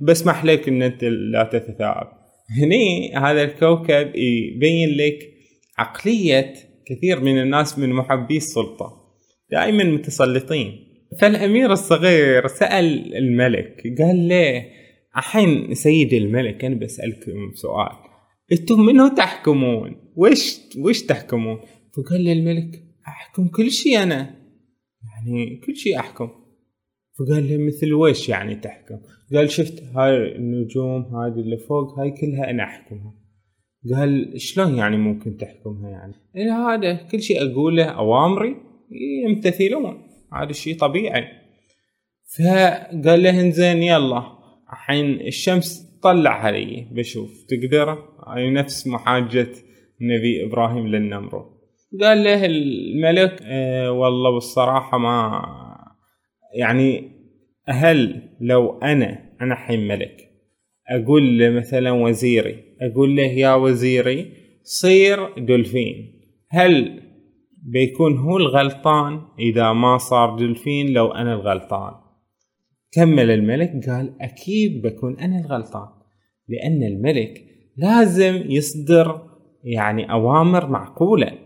بسمح 0.00 0.44
لك 0.44 0.68
إن 0.68 0.82
أنت 0.82 1.04
لا 1.04 1.44
تتثاءب. 1.44 2.23
هني 2.50 3.14
هذا 3.16 3.42
الكوكب 3.42 4.16
يبين 4.16 4.96
لك 4.96 5.34
عقلية 5.78 6.54
كثير 6.86 7.20
من 7.20 7.42
الناس 7.42 7.78
من 7.78 7.92
محبي 7.92 8.36
السلطة 8.36 9.04
دائما 9.50 9.84
متسلطين. 9.84 10.94
فالأمير 11.20 11.72
الصغير 11.72 12.46
سأل 12.46 13.16
الملك 13.16 13.82
قال 13.98 14.28
له 14.28 14.66
الحين 15.16 15.74
سيدي 15.74 16.18
الملك 16.18 16.64
أنا 16.64 16.74
بسألكم 16.74 17.52
سؤال 17.54 17.96
أنتم 18.52 18.80
منو 18.80 19.08
تحكمون؟ 19.08 19.96
وش 20.16 20.60
وش 20.78 21.02
تحكمون؟ 21.02 21.60
فقال 21.96 22.24
له 22.24 22.32
الملك 22.32 22.82
أحكم 23.08 23.48
كل 23.48 23.70
شيء 23.70 24.02
أنا. 24.02 24.34
يعني 25.16 25.60
كل 25.66 25.76
شيء 25.76 25.98
أحكم. 25.98 26.28
فقال 27.18 27.48
له 27.48 27.66
مثل 27.66 27.92
وش 27.92 28.28
يعني 28.28 28.54
تحكم؟ 28.54 28.98
قال 29.34 29.50
شفت 29.50 29.82
هاي 29.96 30.36
النجوم 30.36 31.02
هذه 31.02 31.40
اللي 31.40 31.56
فوق 31.56 31.98
هاي 31.98 32.10
كلها 32.10 32.50
أنا 32.50 32.64
أحكمها. 32.64 33.14
قال 33.94 34.40
شلون 34.40 34.78
يعني 34.78 34.96
ممكن 34.96 35.36
تحكمها 35.36 35.90
يعني؟ 35.90 36.14
إيه 36.36 36.52
هذا 36.52 36.94
كل 36.94 37.22
شيء 37.22 37.52
أقوله 37.52 37.84
أوامري 37.84 38.56
يمتثلون. 39.24 40.02
هذا 40.32 40.52
شيء 40.52 40.78
طبيعي. 40.78 41.24
فقال 42.38 43.22
له 43.22 43.40
إنزين 43.40 43.82
يلا. 43.82 44.22
الحين 44.72 45.20
الشمس 45.20 45.98
طلع 46.02 46.30
علي 46.30 46.86
بشوف 46.92 47.44
تقدر؟ 47.48 47.98
هاي 48.26 48.50
نفس 48.50 48.86
محاجة 48.86 49.48
النبي 50.00 50.44
إبراهيم 50.44 50.86
للنمرود 50.86 51.54
قال 52.00 52.24
له 52.24 52.46
الملك 52.46 53.40
آه 53.42 53.92
والله 53.92 54.30
بالصراحة 54.30 54.98
ما 54.98 55.42
يعني 56.54 57.10
هل 57.68 58.22
لو 58.40 58.78
أنا 58.78 59.36
أنا 59.40 59.54
حين 59.54 59.88
ملك 59.88 60.30
أقول 60.88 61.38
له 61.38 61.50
مثلا 61.50 61.92
وزيري 61.92 62.64
أقول 62.80 63.16
له 63.16 63.22
يا 63.22 63.54
وزيري 63.54 64.32
صير 64.62 65.38
دولفين. 65.38 66.20
هل 66.50 67.00
بيكون 67.62 68.18
هو 68.18 68.36
الغلطان 68.36 69.20
إذا 69.38 69.72
ما 69.72 69.98
صار 69.98 70.38
دولفين 70.38 70.92
لو 70.92 71.12
أنا 71.12 71.34
الغلطان؟ 71.34 71.92
كمل 72.92 73.30
الملك 73.30 73.88
قال 73.90 74.14
أكيد 74.20 74.82
بكون 74.82 75.18
أنا 75.18 75.40
الغلطان 75.40 75.88
لأن 76.48 76.82
الملك 76.82 77.44
لازم 77.76 78.50
يصدر 78.50 79.20
يعني 79.64 80.12
أوامر 80.12 80.66
معقولة 80.66 81.38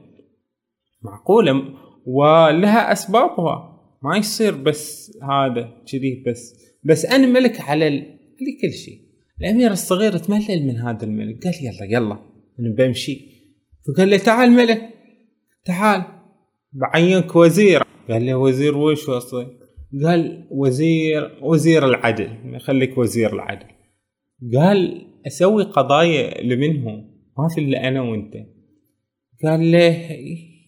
معقولة 1.03 1.64
ولها 2.07 2.92
أسبابها. 2.92 3.78
ما 4.03 4.17
يصير 4.17 4.55
بس 4.55 5.13
هذا 5.23 5.83
كذي 5.93 6.25
بس. 6.27 6.55
بس 6.85 7.07
أنا 7.07 7.27
ملك 7.27 7.61
على 7.61 8.01
كل 8.39 8.73
شيء. 8.73 9.01
الأمير 9.41 9.71
الصغير 9.71 10.19
تملل 10.19 10.67
من 10.67 10.77
هذا 10.77 11.05
الملك. 11.05 11.45
قال 11.45 11.55
يلا 11.55 11.85
يلا 11.85 12.19
أنا 12.61 12.75
بمشي. 12.79 13.21
فقال 13.87 14.11
له 14.11 14.17
تعال 14.17 14.51
ملك 14.51 14.83
تعال. 15.65 16.05
بعينك 16.73 17.37
وزير. 17.37 17.83
قال 18.11 18.27
له 18.27 18.35
وزير 18.35 18.77
وش 18.77 19.09
أصلا 19.09 19.59
قال 20.05 20.49
وزير 20.51 21.39
وزير 21.43 21.87
العدل. 21.87 22.61
خليك 22.61 22.99
وزير 22.99 23.33
العدل. 23.33 23.67
قال 24.55 25.07
أسوي 25.27 25.63
قضايا 25.63 26.43
لمنهم. 26.43 26.95
ما 27.39 27.49
في 27.55 27.61
إلا 27.61 27.89
أنا 27.89 28.03
وأنت. 28.03 28.35
قال 29.45 29.73
له 29.73 30.09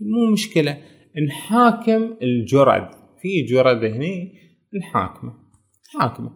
مو 0.01 0.33
مشكلة. 0.33 0.79
نحاكم 1.27 2.17
الجرد. 2.23 3.00
في 3.23 3.43
جرد 3.43 3.85
هني 3.85 4.33
نحاكمه 4.79 5.51
حاكمة. 5.99 6.31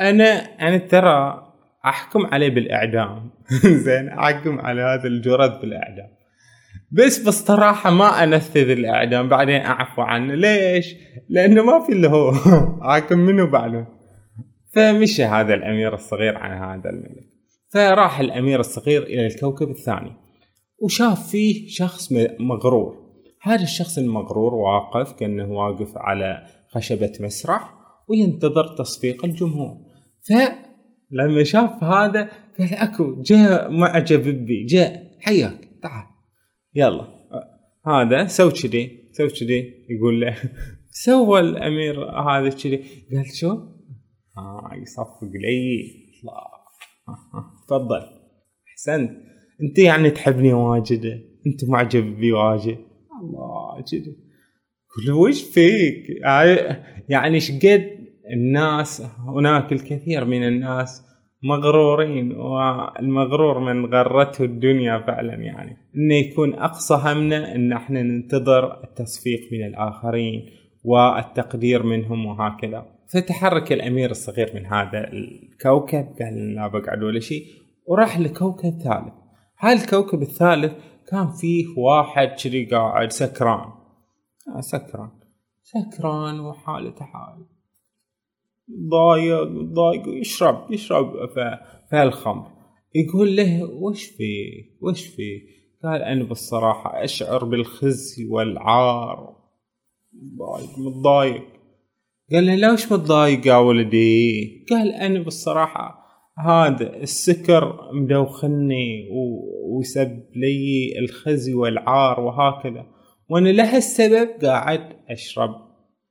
أنا 0.00 0.32
أنا 0.68 0.78
ترى 0.78 1.44
أحكم 1.84 2.26
عليه 2.26 2.48
بالإعدام. 2.48 3.30
زين 3.86 4.08
أحكم 4.08 4.60
على 4.60 4.82
هذا 4.82 5.08
الجرد 5.08 5.60
بالإعدام. 5.60 6.08
بس 6.92 7.28
بصراحة 7.28 7.90
ما 7.90 8.24
أنفذ 8.24 8.70
الإعدام 8.70 9.28
بعدين 9.28 9.60
أعفو 9.60 10.02
عنه. 10.02 10.34
ليش؟ 10.34 10.94
لأنه 11.28 11.64
ما 11.64 11.86
في 11.86 11.92
اللي 11.92 12.08
هو 12.08 12.32
حاكم 12.88 13.18
منه 13.18 13.50
بعده. 13.50 13.86
فمشى 14.74 15.24
هذا 15.24 15.54
الأمير 15.54 15.94
الصغير 15.94 16.36
عن 16.38 16.78
هذا 16.78 16.90
الملك. 16.90 17.28
فراح 17.72 18.20
الأمير 18.20 18.60
الصغير 18.60 19.02
إلى 19.02 19.26
الكوكب 19.26 19.70
الثاني. 19.70 20.12
وشاف 20.78 21.30
فيه 21.30 21.68
شخص 21.68 22.12
مغرور. 22.40 23.03
هذا 23.44 23.62
الشخص 23.62 23.98
المغرور 23.98 24.54
واقف 24.54 25.12
كأنه 25.12 25.52
واقف 25.52 25.96
على 25.96 26.46
خشبة 26.68 27.12
مسرح 27.20 27.74
وينتظر 28.08 28.76
تصفيق 28.76 29.24
الجمهور. 29.24 29.76
فلما 30.28 31.44
شاف 31.44 31.84
هذا 31.84 32.28
قال 32.58 32.74
أكو 32.74 33.22
جاء 33.22 33.70
معجب 33.70 34.46
بي 34.46 34.64
جاء 34.64 35.10
حياك 35.20 35.68
تعال. 35.82 36.06
يلا. 36.74 37.08
هذا 37.86 38.26
سو 38.26 38.50
كذي 38.50 39.10
سو 39.12 39.28
كذي 39.28 39.84
يقول 39.88 40.20
له. 40.20 40.36
سوى 41.04 41.40
الأمير 41.40 42.04
هذا 42.04 42.48
كذي. 42.48 42.76
قال 43.12 43.36
شو؟ 43.36 43.50
آه 44.38 44.70
يصفق 44.82 45.30
لي. 45.34 45.84
تفضل. 47.68 48.02
أحسنت. 48.72 49.10
أنت 49.62 49.78
يعني 49.78 50.10
تحبني 50.10 50.52
واجد. 50.52 51.04
أنت 51.46 51.64
معجب 51.68 52.16
بي 52.16 52.32
واجد. 52.32 52.93
الله 53.24 53.82
كذي 53.90 54.16
كل 54.94 55.12
وش 55.12 55.42
فيك؟ 55.42 56.06
يعني 57.08 57.40
شقد 57.40 57.90
الناس 58.32 59.02
هناك 59.18 59.72
الكثير 59.72 60.24
من 60.24 60.48
الناس 60.48 61.02
مغرورين 61.42 62.32
والمغرور 62.32 63.58
من 63.58 63.94
غرته 63.94 64.44
الدنيا 64.44 64.98
فعلا 64.98 65.34
يعني. 65.34 65.76
إنه 65.96 66.14
يكون 66.14 66.54
أقصى 66.54 66.94
همنا 67.02 67.54
إن 67.54 67.72
إحنا 67.72 68.02
ننتظر 68.02 68.84
التصفيق 68.84 69.40
من 69.52 69.66
الآخرين 69.66 70.46
والتقدير 70.84 71.82
منهم 71.82 72.26
وهكذا. 72.26 72.86
فتحرك 73.08 73.72
الأمير 73.72 74.10
الصغير 74.10 74.50
من 74.54 74.66
هذا 74.66 75.12
الكوكب 75.12 76.06
قال 76.20 76.54
لا 76.54 76.66
بقعد 76.68 77.02
ولا 77.02 77.20
شيء 77.20 77.44
وراح 77.86 78.18
لكوكب 78.18 78.70
ثالث. 78.70 79.12
هاي 79.60 79.72
الكوكب 79.72 80.22
الثالث 80.22 80.72
كان 81.14 81.30
فيه 81.30 81.66
واحد 81.78 82.28
كذي 82.28 82.64
قاعد 82.64 83.12
سكران. 83.12 83.72
آه 84.56 84.60
سكران. 84.60 85.10
سكران 85.62 86.40
وحالته 86.40 87.04
حال. 87.04 87.46
ضايق 88.90 89.42
ضايق 89.74 90.08
يشرب 90.08 90.72
يشرب 90.72 91.12
في 91.34 91.58
يقول 92.94 93.36
له 93.36 93.64
وش 93.64 94.04
في؟ 94.04 94.34
وش 94.82 95.06
في؟ 95.06 95.42
قال 95.82 96.02
أنا 96.02 96.24
بالصراحة 96.24 97.04
أشعر 97.04 97.44
بالخزي 97.44 98.26
والعار. 98.26 99.36
ضايق 100.38 100.78
متضايق. 100.78 101.44
قال 102.32 102.46
له 102.46 102.54
ليش 102.54 102.92
متضايق 102.92 103.46
يا 103.46 103.56
ولدي؟ 103.56 104.66
قال 104.70 104.92
أنا 104.92 105.18
بالصراحة 105.18 106.03
هذا 106.38 106.96
السكر 106.96 107.90
مدوخني 107.92 109.08
ويسبب 109.64 110.24
لي 110.36 110.92
الخزي 110.98 111.54
والعار 111.54 112.20
وهكذا. 112.20 112.86
وأنا 113.28 113.48
لهالسبب 113.48 114.28
قاعد 114.42 114.96
أشرب 115.08 115.50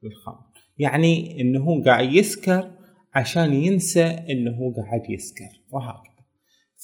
الخمر. 0.04 0.44
يعني 0.78 1.42
إنه 1.42 1.84
قاعد 1.84 2.14
يسكر 2.14 2.72
عشان 3.14 3.54
ينسى 3.54 4.04
إنه 4.04 4.74
قاعد 4.76 5.10
يسكر 5.10 5.62
وهكذا. 5.72 6.14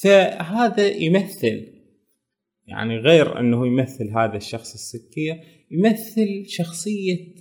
فهذا 0.03 0.87
يمثل 0.87 1.79
يعني 2.67 2.97
غير 2.97 3.39
إنه 3.39 3.67
يمثل 3.67 4.09
هذا 4.17 4.37
الشخص 4.37 4.73
السكير 4.73 5.35
يمثل 5.71 6.45
شخصية 6.47 7.35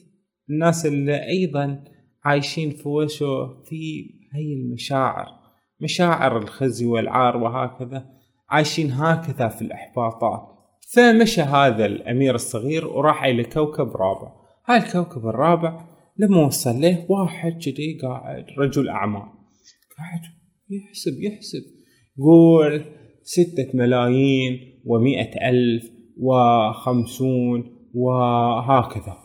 الناس 0.50 0.86
اللي 0.86 1.28
أيضا 1.28 1.84
عايشين 2.24 2.70
في 2.70 2.88
وشو 2.88 3.62
في 3.64 4.10
هاي 4.34 4.52
المشاعر. 4.52 5.37
مشاعر 5.80 6.38
الخزي 6.38 6.86
والعار 6.86 7.36
وهكذا 7.36 8.06
عايشين 8.50 8.92
هكذا 8.92 9.48
في 9.48 9.62
الإحباطات. 9.62 10.58
فمشى 10.94 11.40
هذا 11.40 11.86
الأمير 11.86 12.34
الصغير 12.34 12.86
وراح 12.86 13.24
إلى 13.24 13.44
كوكب 13.44 13.96
رابع. 13.96 14.32
هاي 14.66 14.78
الكوكب 14.78 15.26
الرابع 15.26 15.84
لما 16.16 16.46
وصل 16.46 16.80
له 16.80 17.06
واحد 17.08 17.52
كذي 17.52 17.98
قاعد 18.02 18.44
رجل 18.58 18.88
اعمال 18.88 19.22
قاعد 19.98 20.20
يحسب 20.70 21.22
يحسب. 21.22 21.62
يقول 22.18 22.84
ستة 23.22 23.68
ملايين 23.74 24.82
ومئة 24.86 25.48
ألف 25.50 25.90
وخمسون 26.20 27.78
وهكذا. 27.94 29.16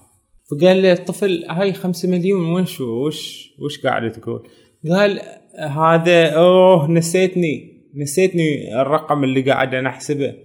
فقال 0.51 0.81
له 0.81 0.93
الطفل 0.93 1.45
هاي 1.49 1.73
خمسة 1.73 2.09
مليون 2.09 2.61
وش 2.61 2.81
وش 2.81 3.49
وش 3.59 3.85
قاعد 3.85 4.11
تقول؟ 4.11 4.47
قال 4.89 5.21
هذا 5.59 6.29
أوه 6.29 6.91
نسيتني. 6.91 7.73
نسيتني 7.95 8.81
الرقم 8.81 9.23
اللي 9.23 9.41
قاعد 9.41 9.75
أنا 9.75 9.89
أحسبه. 9.89 10.35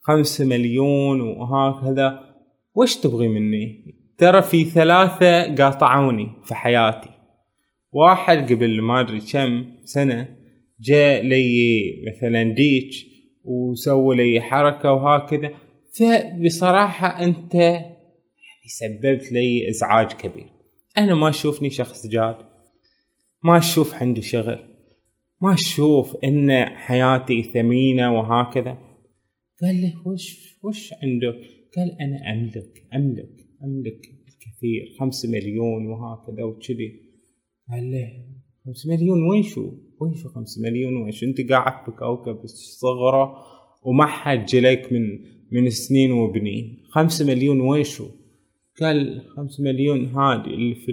خمسة 0.00 0.44
مليون 0.44 1.20
وهكذا. 1.20 2.20
وش 2.74 2.96
تبغي 2.96 3.28
مني؟ 3.28 3.94
ترى 4.18 4.42
في 4.42 4.64
ثلاثة 4.64 5.54
قاطعوني 5.54 6.28
في 6.44 6.54
حياتي. 6.54 7.10
واحد 7.92 8.52
قبل 8.52 8.82
ما 8.82 9.00
أدري 9.00 9.20
كم 9.32 9.64
سنة 9.84 10.36
جاء 10.80 11.22
لي 11.22 11.82
مثلا 12.06 12.42
ديتش 12.42 13.06
وسووا 13.44 14.14
لي 14.14 14.40
حركة 14.40 14.92
وهكذا. 14.92 15.50
فبصراحة 15.98 17.24
أنت 17.24 17.54
يعني 17.54 18.68
سببت 18.80 19.32
لي 19.32 19.68
إزعاج 19.70 20.12
كبير. 20.12 20.46
أنا 20.98 21.14
ما 21.14 21.28
أشوفني 21.28 21.70
شخص 21.70 22.06
جاد. 22.06 22.36
ما 23.46 23.58
أشوف 23.58 23.94
عندي 23.94 24.22
شغل. 24.22 24.58
ما 25.42 25.54
أشوف 25.54 26.16
إن 26.24 26.64
حياتي 26.64 27.42
ثمينة 27.42 28.18
وهكذا. 28.18 28.78
قال 29.62 29.74
لي 29.74 29.94
وش 30.06 30.58
وش 30.64 30.92
عندك؟ 31.02 31.40
قال 31.76 31.96
أنا 32.00 32.32
أملك 32.32 32.86
أملك 32.94 33.36
أملك 33.64 34.00
الكثير 34.28 34.96
خمسة 34.98 35.28
مليون 35.28 35.86
وهكذا 35.86 36.44
وكذي. 36.44 37.00
قال 37.70 37.90
له 37.90 38.12
خمسة 38.64 38.90
مليون 38.90 39.22
وين 39.22 39.42
شو 39.42 39.72
وين 40.00 40.14
شو 40.14 40.28
خمسة 40.28 40.62
مليون 40.62 40.96
وين 40.96 41.12
شو 41.12 41.26
أنت 41.26 41.50
قاعد 41.50 41.90
بكوكب 41.90 42.44
الصغرى 42.44 43.36
وما 43.82 44.06
حد 44.06 44.44
جلك 44.44 44.92
من 44.92 45.02
من 45.52 45.70
سنين 45.70 46.12
وبنين. 46.12 46.82
خمسة 46.90 47.26
مليون 47.26 47.60
وين 47.60 47.84
شو 47.84 48.08
قال 48.80 49.22
خمسة 49.36 49.64
مليون 49.64 50.06
هذه 50.06 50.46
اللي 50.46 50.74
في 50.74 50.92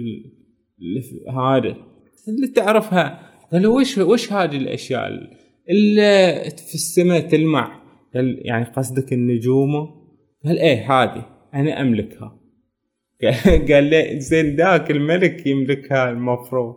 اللي 0.78 1.02
في 1.02 1.24
هذا 1.30 1.93
اللي 2.28 2.48
تعرفها. 2.48 3.20
قال 3.52 3.66
وش 3.66 3.98
وش 3.98 4.32
هذه 4.32 4.56
الأشياء 4.56 5.08
اللي 5.70 6.50
في 6.68 6.74
السماء 6.74 7.20
تلمع 7.20 7.82
قال 8.14 8.40
يعني 8.44 8.64
قصدك 8.64 9.12
النجوم؟ 9.12 9.70
قال 10.44 10.58
إيه 10.58 10.92
هذه 10.92 11.26
أنا 11.54 11.80
أملكها. 11.80 12.40
قال 13.70 13.84
لي 13.84 14.20
زين 14.20 14.56
ذاك 14.56 14.90
الملك 14.90 15.46
يملكها 15.46 16.10
المفروض. 16.10 16.74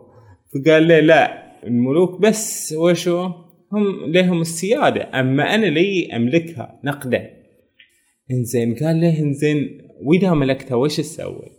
فقال 0.54 0.82
لي 0.82 1.00
لا 1.00 1.48
الملوك 1.66 2.20
بس 2.20 2.74
وشو؟ 2.78 3.30
هم 3.72 4.12
لهم 4.12 4.40
السيادة 4.40 5.20
أما 5.20 5.54
أنا 5.54 5.66
لي 5.66 6.16
أملكها 6.16 6.80
نقدا 6.84 7.30
إنزين 8.30 8.74
قال 8.74 9.00
له 9.00 9.18
إنزين 9.18 9.88
وإذا 10.02 10.34
ملكتها 10.34 10.74
وش 10.74 10.96
تسوي؟ 10.96 11.50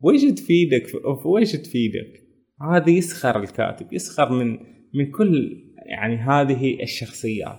وش 0.00 0.24
تفيدك؟ 0.24 0.86
وش 1.24 1.52
تفيدك؟ 1.52 2.23
هذا 2.62 2.90
يسخر 2.90 3.40
الكاتب 3.40 3.92
يسخر 3.92 4.32
من 4.32 4.58
من 4.94 5.10
كل 5.10 5.64
يعني 5.86 6.16
هذه 6.16 6.82
الشخصيات. 6.82 7.58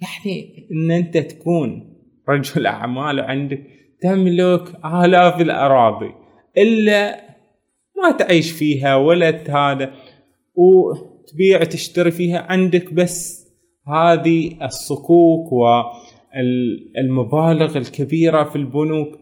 يعني 0.00 0.68
إن 0.72 0.90
أنت 0.90 1.18
تكون 1.18 1.94
رجل 2.28 2.66
أعمال 2.66 3.20
وعندك 3.20 3.62
تملك 4.00 4.84
آلاف 4.84 5.40
الأراضي 5.40 6.10
إلا 6.58 7.20
ما 7.96 8.10
تعيش 8.18 8.50
فيها 8.50 8.96
ولا 8.96 9.50
هذا 9.50 9.92
وتبيع 10.54 11.64
تشتري 11.64 12.10
فيها 12.10 12.38
عندك 12.38 12.94
بس 12.94 13.48
هذه 13.88 14.64
الصكوك 14.64 15.52
والمبالغ 15.52 17.78
الكبيرة 17.78 18.44
في 18.44 18.56
البنوك. 18.56 19.18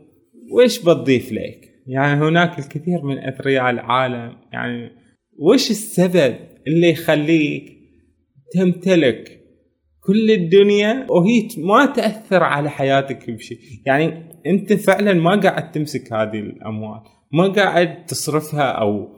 وإيش 0.53 0.79
بتضيف 0.79 1.33
لك؟ 1.33 1.75
يعني 1.87 2.25
هناك 2.25 2.59
الكثير 2.59 3.03
من 3.03 3.19
أثرياء 3.19 3.71
العالم 3.71 4.37
يعني 4.53 4.91
وش 5.39 5.71
السبب 5.71 6.37
اللي 6.67 6.91
يخليك 6.91 7.77
تمتلك 8.53 9.41
كل 10.01 10.31
الدنيا 10.31 11.07
وهي 11.11 11.49
ما 11.59 11.87
تأثر 11.87 12.43
على 12.43 12.71
حياتك 12.71 13.31
بشيء؟ 13.31 13.59
يعني 13.87 14.31
أنت 14.47 14.73
فعلا 14.73 15.13
ما 15.13 15.41
قاعد 15.41 15.73
تمسك 15.73 16.13
هذه 16.13 16.39
الأموال 16.39 17.01
ما 17.33 17.49
قاعد 17.49 18.05
تصرفها 18.05 18.71
أو 18.71 19.09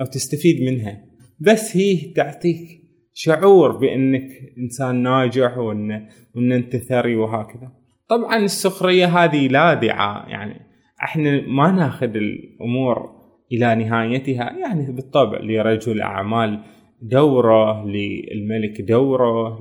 أو 0.00 0.06
تستفيد 0.06 0.62
منها. 0.62 1.04
بس 1.40 1.76
هي 1.76 2.12
تعطيك 2.16 2.82
شعور 3.14 3.76
بأنك 3.76 4.28
إنسان 4.58 5.02
ناجح 5.02 5.58
وأن 5.58 6.08
وأن 6.34 6.52
أنت 6.52 6.76
ثري 6.76 7.16
وهكذا. 7.16 7.72
طبعا 8.08 8.36
السخرية 8.36 9.06
هذه 9.06 9.48
لاذعه 9.48 10.28
يعني 10.28 10.60
إحنا 11.02 11.40
ما 11.46 11.72
ناخذ 11.72 12.16
الأمور 12.16 13.21
إلى 13.52 13.74
نهايتها 13.74 14.56
يعني 14.58 14.92
بالطبع 14.92 15.38
لرجل 15.38 16.00
أعمال 16.00 16.60
دوره 17.02 17.86
للملك 17.86 18.80
دوره 18.80 19.60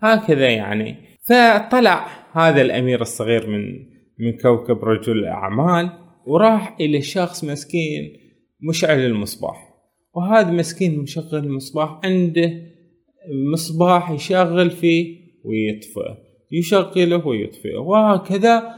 هكذا 0.00 0.48
يعني. 0.48 0.96
فطلع 1.28 2.06
هذا 2.32 2.62
الأمير 2.62 3.00
الصغير 3.00 3.50
من 3.50 3.90
من 4.18 4.36
كوكب 4.42 4.84
رجل 4.84 5.18
الأعمال 5.18 5.90
وراح 6.26 6.76
إلى 6.80 7.02
شخص 7.02 7.44
مسكين 7.44 8.12
مشعل 8.68 8.98
المصباح. 8.98 9.70
وهذا 10.14 10.50
مسكين 10.50 10.98
مشغل 10.98 11.38
المصباح 11.38 12.00
عنده 12.04 12.52
مصباح 13.52 14.10
يشغل 14.10 14.70
فيه 14.70 15.20
ويطفئه 15.44 16.18
يشغله 16.52 17.26
ويطفئه 17.26 17.78
وهكذا 17.78 18.74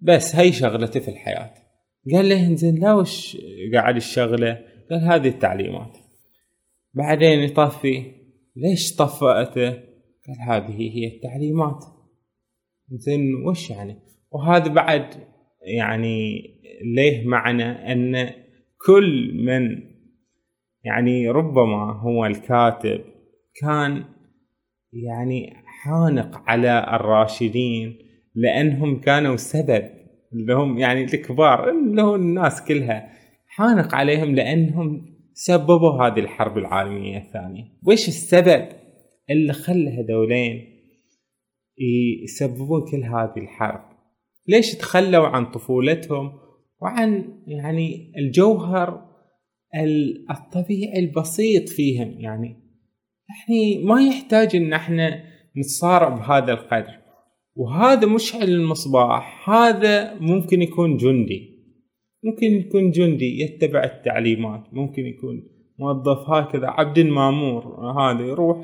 بس 0.00 0.36
هي 0.36 0.52
شغلته 0.52 1.00
في 1.00 1.08
الحياة. 1.08 1.61
قال 2.10 2.28
له 2.28 2.46
انزين 2.46 2.74
لا 2.74 2.94
وش 2.94 3.36
قاعد 3.74 3.96
الشغلة؟ 3.96 4.64
قال 4.90 5.00
هذه 5.00 5.28
التعليمات. 5.28 5.98
بعدين 6.94 7.38
يطفي 7.38 8.12
ليش 8.56 8.96
طفأته؟ 8.96 9.70
قال 10.26 10.40
هذه 10.48 10.96
هي 10.96 11.06
التعليمات. 11.06 11.84
زين 12.90 13.34
وش 13.34 13.70
يعني؟ 13.70 13.98
وهذا 14.30 14.68
بعد 14.68 15.06
يعني 15.62 16.42
ليه 16.94 17.26
معنى 17.26 17.92
أن 17.92 18.30
كل 18.86 19.34
من 19.34 19.92
يعني 20.84 21.28
ربما 21.28 21.92
هو 21.92 22.26
الكاتب 22.26 23.04
كان 23.60 24.04
يعني 24.92 25.54
حانق 25.64 26.42
على 26.46 26.86
الراشدين 26.94 27.98
لأنهم 28.34 29.00
كانوا 29.00 29.36
سبب 29.36 30.01
اللي 30.32 30.54
هم 30.54 30.78
يعني 30.78 31.04
الكبار 31.04 31.70
اللي 31.70 32.02
هو 32.02 32.14
الناس 32.14 32.64
كلها 32.64 33.12
حانق 33.46 33.94
عليهم 33.94 34.34
لأنهم 34.34 35.12
سببوا 35.34 36.06
هذه 36.06 36.20
الحرب 36.20 36.58
العالمية 36.58 37.18
الثانية. 37.18 37.64
وش 37.86 38.08
السبب 38.08 38.68
اللي 39.30 39.52
خلى 39.52 39.90
هذولين 39.90 40.72
يسببون 42.24 42.80
كل 42.90 43.04
هذه 43.04 43.32
الحرب؟ 43.36 43.80
ليش 44.48 44.74
تخلوا 44.74 45.26
عن 45.26 45.46
طفولتهم 45.46 46.32
وعن 46.80 47.24
يعني 47.46 48.12
الجوهر 48.18 49.12
الطبيعي 50.30 50.98
البسيط 50.98 51.68
فيهم؟ 51.68 52.20
يعني 52.20 52.62
يعني 53.28 53.84
ما 53.84 54.02
يحتاج 54.02 54.56
إن 54.56 54.72
إحنا 54.72 55.24
نتصارع 55.58 56.08
بهذا 56.08 56.52
القدر. 56.52 57.01
وهذا 57.56 58.06
مشعل 58.06 58.48
المصباح 58.48 59.50
هذا 59.50 60.14
ممكن 60.20 60.62
يكون 60.62 60.96
جندي. 60.96 61.52
ممكن 62.24 62.46
يكون 62.46 62.90
جندي 62.90 63.40
يتبع 63.40 63.84
التعليمات 63.84 64.64
ممكن 64.72 65.06
يكون 65.06 65.42
موظف 65.78 66.30
هكذا 66.30 66.66
عبد 66.66 67.00
مامور 67.00 67.90
هذا 68.00 68.20
يروح 68.26 68.62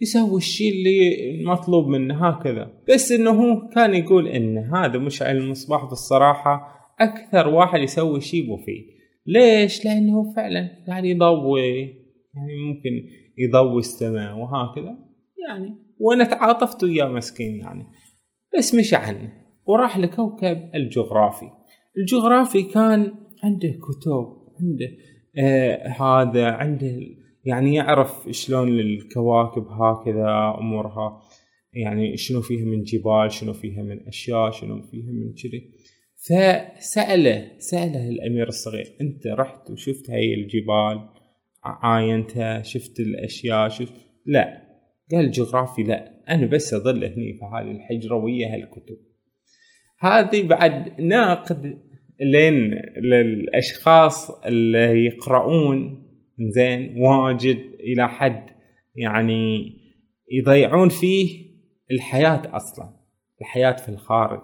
يسوي 0.00 0.36
الشيء 0.36 0.72
اللي 0.72 1.44
مطلوب 1.44 1.88
منه 1.88 2.26
هكذا. 2.28 2.72
بس 2.94 3.12
إنه 3.12 3.30
هو 3.30 3.68
كان 3.68 3.94
يقول 3.94 4.28
إن 4.28 4.58
هذا 4.58 4.98
مشعل 4.98 5.36
المصباح 5.36 5.84
بالصراحة 5.84 6.76
أكثر 7.00 7.48
واحد 7.48 7.80
يسوي 7.80 8.20
شيء 8.20 8.52
مفيد. 8.52 8.84
ليش؟ 9.26 9.84
لأنه 9.84 10.32
فعلا 10.36 10.70
يعني 10.88 11.10
يضوي 11.10 11.80
يعني 12.34 12.56
ممكن 12.68 13.08
يضوي 13.38 13.78
السماء 13.78 14.38
وهكذا 14.38 14.98
يعني 15.48 15.74
وأنا 15.98 16.24
تعاطفت 16.24 16.84
وياه 16.84 17.08
مسكين 17.08 17.56
يعني. 17.56 17.86
بس 18.58 18.74
مشى 18.74 18.96
عنه. 18.96 19.32
وراح 19.66 19.98
لكوكب 19.98 20.70
الجغرافي. 20.74 21.50
الجغرافي 21.98 22.62
كان 22.62 23.12
عنده 23.44 23.68
كتب 23.68 24.36
عنده 24.60 24.88
آه 25.38 25.88
هذا 25.88 26.46
عنده 26.50 27.00
يعني 27.44 27.74
يعرف 27.74 28.28
شلون 28.30 28.68
الكواكب 28.80 29.66
هكذا 29.66 30.54
أمورها 30.58 31.22
يعني 31.72 32.16
شنو 32.16 32.40
فيها 32.40 32.64
من 32.64 32.82
جبال 32.82 33.32
شنو 33.32 33.52
فيها 33.52 33.82
من 33.82 34.08
أشياء 34.08 34.50
شنو 34.50 34.82
فيها 34.82 35.10
من 35.10 35.34
كذي. 35.34 35.70
فسأله 36.16 37.50
سأله 37.58 38.08
الأمير 38.08 38.48
الصغير 38.48 38.96
أنت 39.00 39.26
رحت 39.26 39.70
وشفت 39.70 40.10
هاي 40.10 40.34
الجبال؟ 40.34 41.08
عاينتها؟ 41.64 42.62
شفت 42.62 43.00
الأشياء؟ 43.00 43.68
شفت 43.68 43.92
لا. 44.26 44.65
قال 45.12 45.30
جغرافي 45.30 45.82
لا 45.82 46.22
أنا 46.28 46.46
بس 46.46 46.74
أظل 46.74 47.04
هني 47.04 47.32
في 47.32 47.44
هذه 47.54 47.70
الحجرة 47.70 48.14
ويا 48.14 48.54
هالكتب. 48.54 48.98
هذه 49.98 50.42
بعد 50.42 51.00
ناقد 51.00 51.78
لين 52.20 52.74
للأشخاص 53.02 54.30
اللي 54.30 55.04
يقرؤون 55.06 56.06
زين 56.38 56.98
واجد 56.98 57.58
إلى 57.80 58.08
حد 58.08 58.46
يعني 58.96 59.72
يضيعون 60.32 60.88
فيه 60.88 61.46
الحياة 61.90 62.56
أصلا 62.56 62.96
الحياة 63.40 63.72
في 63.72 63.88
الخارج. 63.88 64.40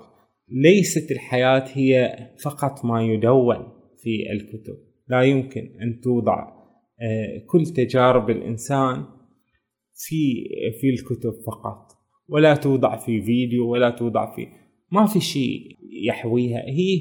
ليست 0.48 1.10
الحياة 1.12 1.64
هي 1.72 2.16
فقط 2.44 2.84
ما 2.84 3.02
يدون 3.02 3.56
في 4.02 4.32
الكتب 4.32 4.76
لا 5.08 5.22
يمكن 5.22 5.70
أن 5.82 6.00
توضع 6.00 6.62
آه، 7.02 7.38
كل 7.46 7.66
تجارب 7.66 8.30
الإنسان 8.30 9.04
في 9.94 10.48
في 10.80 10.90
الكتب 10.90 11.32
فقط 11.46 11.92
ولا 12.28 12.54
توضع 12.54 12.96
في 12.96 13.22
فيديو 13.22 13.68
ولا 13.68 13.90
توضع 13.90 14.34
في 14.36 14.46
ما 14.92 15.06
في 15.06 15.20
شيء 15.20 15.78
يحويها. 16.06 16.62
هي 16.66 17.00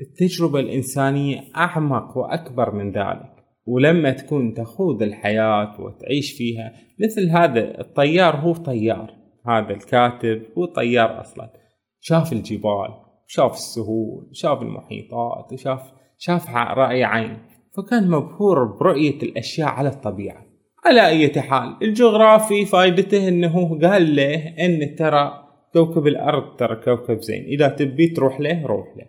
التجربة 0.00 0.60
الإنسانية 0.60 1.44
أعمق 1.56 2.18
وأكبر 2.18 2.74
من 2.74 2.92
ذلك. 2.92 3.32
ولما 3.66 4.10
تكون 4.10 4.54
تخوض 4.54 5.02
الحياة 5.02 5.80
وتعيش 5.80 6.32
فيها 6.32 6.72
مثل 7.00 7.30
هذا 7.30 7.80
الطيار 7.80 8.36
هو 8.36 8.52
طيار. 8.52 9.14
هذا 9.46 9.70
الكاتب 9.70 10.42
هو 10.58 10.64
طيار 10.64 11.20
أصلا. 11.20 11.52
شاف 12.00 12.32
الجبال 12.32 12.88
شاف 13.26 13.52
السهول 13.52 14.28
شاف 14.32 14.62
المحيطات 14.62 15.52
وشاف 15.52 15.92
شاف 16.18 16.50
رأي 16.54 17.04
عين. 17.04 17.38
فكان 17.76 18.10
مبهور 18.10 18.64
برؤية 18.64 19.22
الأشياء 19.22 19.68
على 19.68 19.88
الطبيعة. 19.88 20.46
على 20.86 21.06
أي 21.06 21.42
حال 21.42 21.76
الجغرافي 21.82 22.64
فائدته 22.64 23.28
أنه 23.28 23.78
قال 23.82 24.16
له 24.16 24.34
أن 24.58 24.94
ترى 24.96 25.42
كوكب 25.72 26.06
الأرض 26.06 26.56
ترى 26.56 26.76
كوكب 26.76 27.20
زين 27.20 27.44
إذا 27.44 27.68
تبي 27.68 28.06
تروح 28.06 28.40
له 28.40 28.66
روح 28.66 28.86
له. 28.96 29.06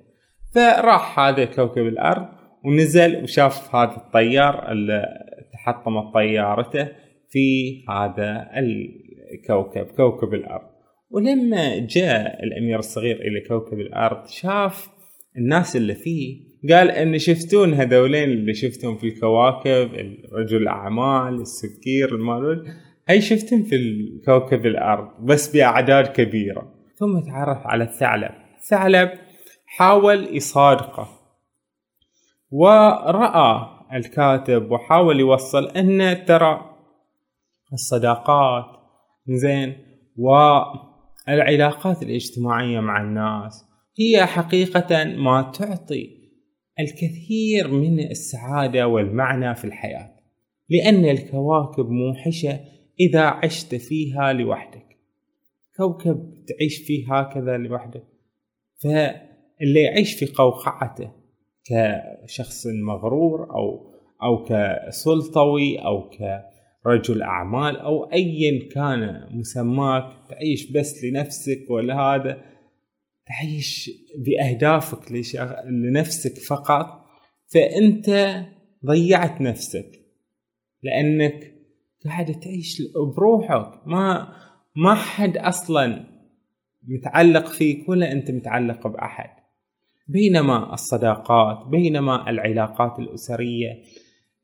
فراح 0.56 1.20
هذا 1.20 1.46
كوكب 1.46 1.88
الأرض 1.88 2.28
ونزل 2.66 3.24
وشاف 3.24 3.76
هذا 3.76 3.96
الطيار 3.98 4.72
اللي 4.72 5.06
تحطمت 5.54 6.14
طيارته 6.14 6.88
في 7.30 7.76
هذا 7.90 8.50
الكوكب 8.58 9.86
كوكب 9.86 10.34
الأرض. 10.34 10.68
ولما 11.12 11.80
جاء 11.80 12.44
الأمير 12.44 12.80
الصغير 12.80 13.16
إلى 13.16 13.48
كوكب 13.48 13.80
الأرض 13.80 14.28
شاف 14.28 14.90
الناس 15.38 15.76
اللي 15.76 15.96
فيه 15.96 16.47
قال 16.70 16.92
إن 16.92 17.20
شفتون 17.20 17.74
هذولين 17.74 18.30
اللي 18.30 18.54
شفتهم 18.54 18.98
في 18.98 19.08
الكواكب 19.08 19.90
رجل 20.34 20.58
الأعمال 20.58 21.42
السكير 21.42 22.16
المالول 22.16 22.68
هاي 23.10 23.22
شفتهم 23.22 23.64
في 23.64 23.78
كوكب 24.26 24.66
الأرض 24.66 25.26
بس 25.26 25.56
بأعداد 25.56 26.08
كبيرة. 26.08 26.74
ثم 26.96 27.20
تعرف 27.20 27.68
على 27.68 27.84
الثعلب. 27.84 28.32
الثعلب 28.58 29.10
حاول 29.66 30.36
يصادقه 30.36 31.10
ورأى 32.52 33.78
الكاتب 33.94 34.72
وحاول 34.72 35.20
يوصل 35.20 35.68
ان 35.68 36.26
ترى 36.26 36.76
الصداقات 37.74 38.66
زين 39.28 39.76
والعلاقات 40.18 42.04
الاجتماعية 42.04 42.80
مع 42.80 43.02
الناس 43.02 43.66
هي 44.00 44.26
حقيقة 44.26 45.04
ما 45.04 45.42
تعطي 45.42 46.17
الكثير 46.80 47.68
من 47.68 48.00
السعادة 48.00 48.88
والمعنى 48.88 49.56
في 49.56 49.66
الحياة 49.66 50.12
لأن 50.70 51.06
الكواكب 51.06 51.90
موحشة 51.90 52.60
إذا 53.00 53.22
عشت 53.22 53.76
فيها 53.76 54.34
لوحدك. 54.34 54.88
كوكب 55.78 56.34
تعيش 56.48 56.78
فيه 56.78 57.14
هكذا 57.14 57.58
لوحدك 57.58 58.04
فاللي 58.84 59.82
يعيش 59.82 60.14
في 60.14 60.26
قوقعته 60.26 61.12
كشخص 61.66 62.68
مغرور 62.68 63.56
أو 63.56 63.94
أو 64.24 64.44
كسلطوي 64.44 65.78
أو 65.78 66.10
كرجل 66.10 67.22
أعمال 67.22 67.78
أو 67.78 68.04
أيا 68.04 68.70
كان 68.70 69.30
مسماك 69.32 70.04
تعيش 70.30 70.72
بس 70.72 71.04
لنفسك 71.04 71.70
ولا 71.70 72.00
هذا 72.00 72.42
تعيش 73.28 73.92
بأهدافك 74.18 75.12
لنفسك 75.66 76.38
فقط 76.38 77.06
فأنت 77.54 78.38
ضيعت 78.86 79.42
نفسك. 79.42 79.92
لأنك 80.84 81.54
قاعد 82.06 82.40
تعيش 82.40 82.82
بروحك. 83.16 83.88
ما 83.88 84.34
ما 84.76 84.96
حد 84.96 85.38
أصلا 85.38 86.06
متعلق 86.88 87.48
فيك 87.48 87.90
ولا 87.90 88.12
أنت 88.12 88.32
متعلق 88.32 88.88
بأحد. 88.88 89.30
بينما 90.08 90.74
الصداقات 90.74 91.68
بينما 91.68 92.30
العلاقات 92.30 93.00
الأسرية 93.00 93.84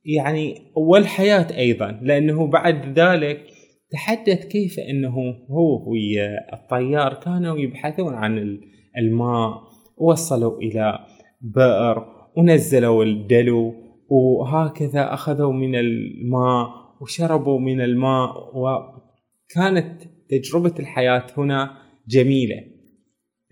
يعني 0.06 0.72
والحياة 0.76 1.58
أيضا. 1.58 2.00
لأنه 2.02 2.48
بعد 2.48 3.00
ذلك 3.00 3.53
تحدث 3.94 4.46
كيف 4.46 4.80
أنه 4.80 5.36
هو 5.50 5.92
ويا 5.92 6.54
الطيار 6.54 7.14
كانوا 7.14 7.58
يبحثون 7.58 8.14
عن 8.14 8.60
الماء 8.98 9.62
وصلوا 9.98 10.58
إلى 10.58 11.00
بئر 11.42 12.06
ونزلوا 12.38 13.04
الدلو 13.04 13.76
وهكذا 14.10 15.14
أخذوا 15.14 15.54
من 15.54 15.76
الماء 15.76 16.68
وشربوا 17.02 17.60
من 17.60 17.82
الماء 17.82 18.58
وكانت 18.58 20.04
تجربة 20.30 20.74
الحياة 20.80 21.28
هنا 21.38 21.78
جميلة. 22.08 22.58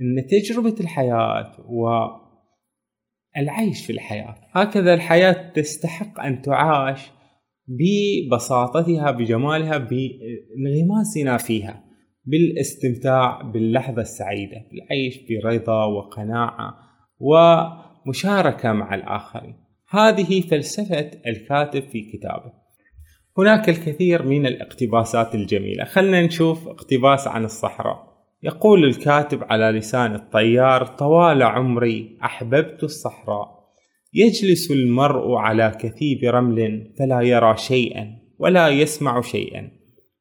إن 0.02 0.28
تجربة 0.28 0.76
الحياة 0.80 1.52
والعيش 3.36 3.86
في 3.86 3.94
الحياة 3.94 4.36
هكذا 4.52 4.94
الحياة 4.94 5.52
تستحق 5.52 6.20
أن 6.20 6.42
تعاش 6.42 7.12
ببساطتها 7.80 9.12
بجمالها 9.12 9.78
بانغماسنا 9.78 11.38
فيها 11.38 11.84
بالاستمتاع 12.26 13.42
باللحظة 13.42 14.02
السعيدة 14.02 14.58
بالعيش 14.72 15.20
برضا 15.44 15.86
وقناعة 15.86 16.74
ومشاركة 17.20 18.72
مع 18.72 18.96
الآخرين. 18.96 19.56
هذه 19.90 20.42
فلسفة 20.42 21.12
الكاتب 21.28 21.84
في 21.84 22.02
كتابه. 22.02 22.52
هناك 23.38 23.70
الكثير 23.70 24.26
من 24.26 24.46
الاقتباسات 24.46 25.36
الجميلة. 25.36 25.84
خلنا 25.84 26.22
نشوف 26.22 26.68
اقتباس 26.68 27.28
عن 27.28 27.46
الصحراء. 27.46 28.12
يقول 28.44 28.86
الكاتب 28.86 29.44
على 29.44 29.78
لسان 29.78 30.16
الطيار 30.16 30.86
طوال 30.86 31.44
عمري 31.44 32.18
أحببت 32.24 32.84
الصحراء. 32.84 33.61
يجلس 34.14 34.72
المرء 34.72 35.36
على 35.36 35.78
كثيب 35.80 36.24
رمل 36.24 36.94
فلا 37.00 37.22
يرى 37.22 37.58
شيئا 37.58 38.18
ولا 38.40 38.70
يسمع 38.70 39.22
شيئا. 39.22 39.72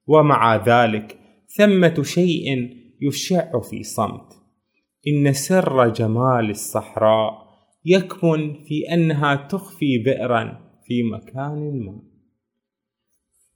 ومع 0.06 0.56
ذلك 0.56 1.18
ثمة 1.56 2.02
شيء 2.02 2.76
يشع 3.02 3.60
في 3.60 3.82
صمت. 3.82 4.32
إن 5.08 5.32
سر 5.32 5.88
جمال 5.88 6.50
الصحراء 6.50 7.32
يكمن 7.84 8.54
في 8.64 8.94
أنها 8.94 9.34
تخفي 9.34 9.98
بئرا 9.98 10.70
في 10.86 11.02
مكان 11.02 11.84
ما. 11.84 12.02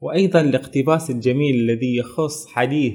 وأيضا 0.00 0.40
الاقتباس 0.40 1.10
الجميل 1.10 1.54
الذي 1.54 1.96
يخص 1.96 2.46
حديث 2.46 2.94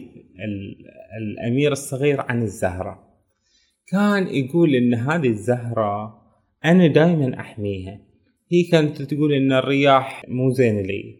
الأمير 1.21 1.71
الصغير 1.71 2.21
عن 2.21 2.41
الزهرة. 2.41 3.09
كان 3.87 4.27
يقول 4.27 4.75
إن 4.75 4.93
هذه 4.93 5.27
الزهرة 5.27 6.18
أنا 6.65 6.87
دائما 6.87 7.39
أحميها. 7.39 7.99
هي 8.51 8.63
كانت 8.63 9.01
تقول 9.01 9.33
إن 9.33 9.51
الرياح 9.51 10.25
مو 10.27 10.51
زين 10.51 10.79
لي. 10.79 11.15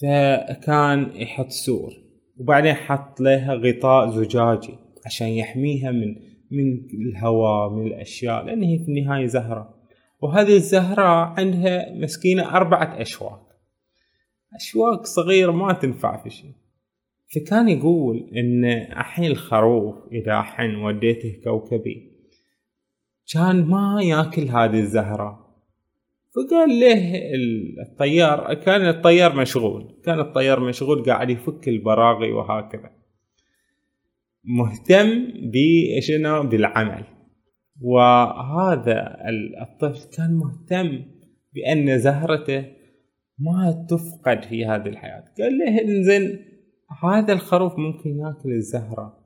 فكان 0.00 1.10
يحط 1.14 1.48
سور 1.48 1.92
وبعدين 2.36 2.74
حط 2.74 3.20
لها 3.20 3.54
غطاء 3.54 4.10
زجاجي 4.10 4.74
عشان 5.06 5.28
يحميها 5.28 5.90
من 5.90 6.14
من 6.50 6.86
الهواء 7.08 7.70
من 7.70 7.86
الأشياء 7.86 8.44
لأن 8.44 8.62
هي 8.62 8.78
في 8.78 8.88
النهاية 8.88 9.26
زهرة. 9.26 9.74
وهذه 10.22 10.54
الزهرة 10.54 11.02
عندها 11.40 11.94
مسكينة 11.94 12.56
أربعة 12.56 13.00
اشواك 13.00 13.40
اشواك 14.54 15.06
صغيرة 15.06 15.52
ما 15.52 15.72
تنفع 15.72 16.22
في 16.22 16.30
شيء. 16.30 16.52
فكان 17.34 17.68
يقول 17.68 18.30
إن 18.36 18.64
الحين 18.64 19.30
الخروف 19.30 19.94
إذا 20.12 20.42
حن 20.42 20.74
وديته 20.74 21.40
كوكبي 21.44 22.15
كان 23.32 23.64
ما 23.64 24.02
ياكل 24.02 24.42
هذه 24.42 24.80
الزهرة. 24.80 25.46
فقال 26.34 26.80
له 26.80 27.22
الطيار 27.88 28.54
كان 28.54 28.88
الطيار 28.88 29.36
مشغول 29.36 30.00
كان 30.04 30.20
الطيار 30.20 30.60
مشغول 30.60 31.04
قاعد 31.04 31.30
يفك 31.30 31.68
البراغي 31.68 32.32
وهكذا. 32.32 32.90
مهتم 34.44 35.24
بشنو؟ 35.52 36.42
بالعمل. 36.42 37.04
وهذا 37.80 39.16
الطفل 39.62 40.16
كان 40.16 40.34
مهتم 40.34 41.04
بأن 41.54 41.98
زهرته 41.98 42.64
ما 43.38 43.86
تفقد 43.90 44.44
في 44.44 44.66
هذه 44.66 44.88
الحياة. 44.88 45.24
قال 45.38 45.58
له 45.58 45.80
إنزين 45.80 46.38
هذا 47.02 47.32
الخروف 47.32 47.78
ممكن 47.78 48.10
ياكل 48.10 48.52
الزهرة. 48.52 49.18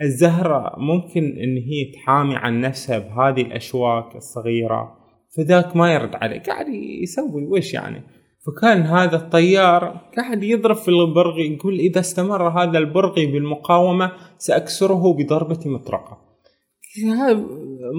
والزهرة 0.00 0.74
ممكن 0.78 1.24
إن 1.24 1.56
هي 1.56 1.92
تحامي 1.94 2.36
عن 2.36 2.60
نفسها 2.60 2.98
بهذه 2.98 3.40
الأشواك 3.40 4.16
الصغيرة 4.16 4.96
فذاك 5.36 5.76
ما 5.76 5.94
يرد 5.94 6.14
عليه 6.14 6.42
قاعد 6.42 6.66
يسوي 7.02 7.44
وش 7.44 7.74
يعني؟ 7.74 8.02
فكان 8.46 8.82
هذا 8.82 9.16
الطيار 9.16 10.00
قاعد 10.16 10.42
يضرب 10.42 10.76
في 10.76 10.88
البرغي 10.88 11.54
يقول 11.54 11.78
إذا 11.78 12.00
استمر 12.00 12.48
هذا 12.48 12.78
البرغي 12.78 13.26
بالمقاومة 13.26 14.12
سأكسره 14.38 15.12
بضربة 15.12 15.60
مطرقة. 15.66 16.18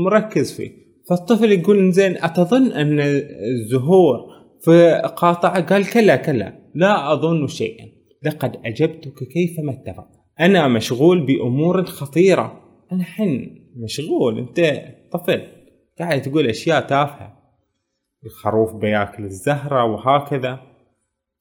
مركز 0.06 0.54
فيه. 0.54 0.72
فالطفل 1.10 1.52
يقول 1.52 1.91
زين 1.91 2.18
أتظن 2.18 2.72
أن 2.72 3.00
الزهور 3.00 4.20
فقاطع 4.66 5.60
قال 5.60 5.89
كلا 5.89 6.16
كلا 6.16 6.54
لا 6.76 7.14
أظن 7.14 7.48
شيئا. 7.48 7.86
لقد 8.24 8.56
أجبتك 8.66 9.24
كيفما 9.34 9.72
اتفق 9.72 10.16
أنا 10.39 10.67
مشغول 10.67 11.25
بأمور 11.25 11.85
خطيرة. 11.85 12.61
أنا 12.91 13.03
حن 13.03 13.59
مشغول. 13.75 14.39
أنت 14.39 14.83
طفل. 15.11 15.41
قاعد 15.99 16.21
تقول 16.21 16.47
أشياء 16.47 16.81
تافهة. 16.81 17.38
الخروف 18.25 18.75
بياكل 18.75 19.23
الزهرة 19.23 19.83
وهكذا. 19.83 20.59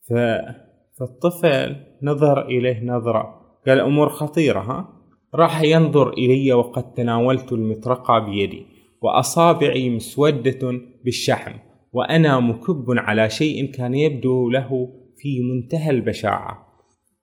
ف... 0.08 0.12
فالطفل 0.98 1.76
نظر 2.02 2.46
إليه 2.46 2.84
نظرة. 2.84 3.40
قال 3.66 3.80
أمور 3.80 4.08
خطيرة 4.08 4.60
ها؟ 4.60 4.88
راح 5.34 5.62
ينظر 5.62 6.12
إلي 6.12 6.52
وقد 6.52 6.94
تناولت 6.94 7.52
المطرقة 7.52 8.18
بيدي. 8.18 8.66
وأصابعي 9.02 9.90
مسودة 9.90 10.80
بالشحم. 11.04 11.52
وأنا 11.92 12.40
مكب 12.40 12.84
على 12.88 13.30
شيء 13.30 13.72
كان 13.72 13.94
يبدو 13.94 14.50
له 14.50 14.88
في 15.16 15.40
منتهى 15.40 15.90
البشاعة. 15.90 16.65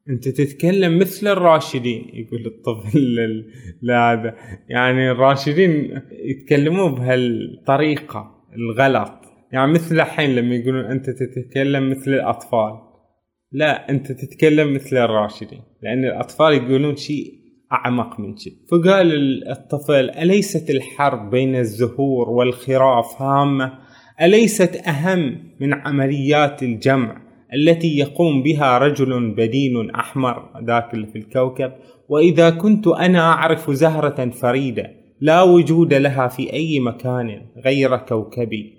أنت 0.10 0.30
تتكلم 0.30 1.00
مثل 1.00 1.28
الراشدين 1.28 2.06
يقول 2.14 2.46
الطفل 2.46 3.46
لهذا 3.84 4.36
يعني 4.70 5.12
الراشدين 5.12 6.02
يتكلمون 6.12 6.96
بهالطريقة 6.96 8.32
الغلط. 8.56 9.12
يعني 9.52 9.72
مثل 9.72 9.96
الحين 9.96 10.36
لما 10.36 10.56
يقولون 10.56 10.86
أنت 10.86 11.10
تتكلم 11.10 11.90
مثل 11.90 12.14
الأطفال. 12.14 12.72
لا 13.52 13.90
أنت 13.90 14.12
تتكلم 14.12 14.74
مثل 14.74 14.98
الراشدين. 14.98 15.62
لأن 15.84 16.06
الأطفال 16.06 16.54
يقولون 16.54 16.96
شيء 16.96 17.34
أعمق 17.72 18.20
من 18.20 18.38
شيء. 18.38 18.54
فقال 18.72 19.48
الطفل 19.50 20.10
أليست 20.10 20.70
الحرب 20.70 21.30
بين 21.30 21.56
الزهور 21.56 22.30
والخراف 22.30 23.22
هامة؟ 23.22 23.80
أليست 24.22 24.76
أهم 24.76 25.38
من 25.60 25.74
عمليات 25.74 26.64
الجمع؟ 26.64 27.23
التي 27.54 27.98
يقوم 27.98 28.44
بها 28.44 28.78
رجل 28.78 29.34
بدين 29.34 29.90
أحمر 29.90 30.50
ذاك 30.68 30.92
في 30.92 31.16
الكوكب. 31.16 31.72
وإذا 32.10 32.50
كنت 32.50 32.88
أنا 32.88 33.20
أعرف 33.20 33.72
زهرة 33.72 34.30
فريدة 34.30 34.92
لا 35.22 35.42
وجود 35.42 35.94
لها 35.94 36.28
في 36.28 36.54
أي 36.54 36.80
مكان 36.80 37.42
غير 37.66 37.98
كوكبي. 37.98 38.74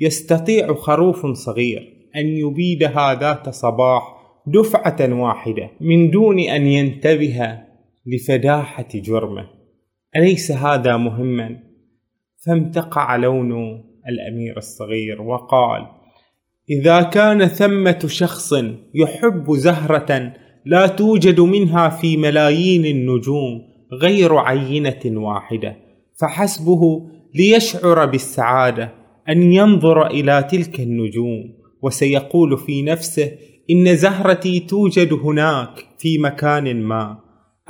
يستطيع 0.00 0.74
خروف 0.74 1.26
صغير 1.26 1.92
أن 2.16 2.26
يبيدها 2.26 3.14
ذات 3.14 3.48
صباح 3.48 4.02
دفعة 4.46 5.22
واحدة 5.22 5.70
من 5.80 6.10
دون 6.10 6.38
أن 6.40 6.66
ينتبه 6.66 7.58
لفداحة 8.06 8.88
جرمه. 8.94 9.46
أليس 10.16 10.52
هذا 10.52 10.96
مهما؟ 10.96 11.56
فامتقع 12.46 13.16
لون 13.16 13.52
الأمير 14.08 14.56
الصغير 14.56 15.22
وقال 15.22 15.99
إذا 16.70 17.02
كان 17.02 17.46
ثمة 17.46 17.98
شخص 18.06 18.54
يحب 18.94 19.54
زهرة 19.54 20.32
لا 20.66 20.86
توجد 20.86 21.40
منها 21.40 21.88
في 21.88 22.16
ملايين 22.16 22.86
النجوم 22.86 23.62
غير 23.92 24.36
عينة 24.36 25.00
واحدة 25.06 25.76
فحسبه 26.20 27.10
ليشعر 27.34 28.06
بالسعادة 28.06 28.94
أن 29.28 29.52
ينظر 29.52 30.06
إلى 30.06 30.48
تلك 30.50 30.80
النجوم 30.80 31.54
وسيقول 31.82 32.58
في 32.58 32.82
نفسه 32.82 33.32
إن 33.70 33.96
زهرتي 33.96 34.60
توجد 34.60 35.12
هناك 35.12 35.86
في 35.98 36.18
مكان 36.18 36.82
ما. 36.82 37.18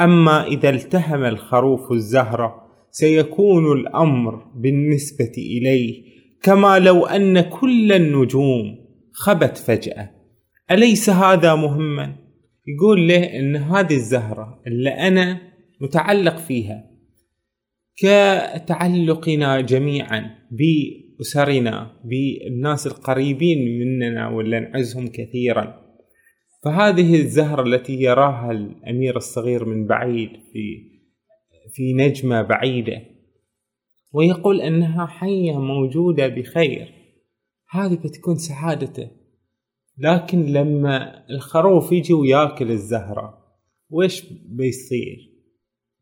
أما 0.00 0.46
إذا 0.46 0.70
التهم 0.70 1.24
الخروف 1.24 1.92
الزهرة 1.92 2.54
سيكون 2.90 3.72
الأمر 3.72 4.44
بالنسبة 4.54 5.32
إليه 5.38 6.02
كما 6.42 6.78
لو 6.78 7.06
أن 7.06 7.40
كل 7.40 7.92
النجوم 7.92 8.79
خبت 9.12 9.56
فجأة. 9.58 10.10
أليس 10.70 11.10
هذا 11.10 11.54
مهما؟ 11.54 12.16
يقول 12.66 13.08
له 13.08 13.38
إن 13.38 13.56
هذه 13.56 13.94
الزهرة 13.94 14.62
اللي 14.66 14.90
أنا 14.90 15.40
متعلق 15.80 16.36
فيها 16.36 16.90
كتعلقنا 17.96 19.60
جميعا 19.60 20.30
بأسرنا 20.50 22.00
بالناس 22.04 22.86
القريبين 22.86 23.78
مننا 23.78 24.28
ولا 24.28 24.60
نعزهم 24.60 25.08
كثيرا. 25.08 25.80
فهذه 26.64 27.14
الزهرة 27.14 27.62
التي 27.62 28.02
يراها 28.02 28.50
الأمير 28.50 29.16
الصغير 29.16 29.64
من 29.64 29.86
بعيد 29.86 30.30
في 30.52 30.90
في 31.74 31.92
نجمة 31.92 32.42
بعيدة 32.42 33.02
ويقول 34.12 34.60
أنها 34.60 35.06
حية 35.06 35.60
موجودة 35.60 36.28
بخير. 36.28 36.99
هذه 37.70 37.94
بتكون 37.94 38.36
سعادته. 38.36 39.10
لكن 39.98 40.44
لما 40.46 41.26
الخروف 41.30 41.92
يجي 41.92 42.12
وياكل 42.12 42.70
الزهرة 42.70 43.38
وش 43.90 44.32
بيصير؟ 44.48 45.30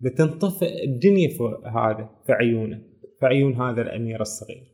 بتنطفئ 0.00 0.84
الدنيا 0.84 1.28
في 1.28 1.38
هذا 1.66 2.10
في 2.26 2.32
عيونه 2.32 2.82
في 3.20 3.26
عيون 3.26 3.54
هذا 3.54 3.82
الأمير 3.82 4.20
الصغير. 4.20 4.64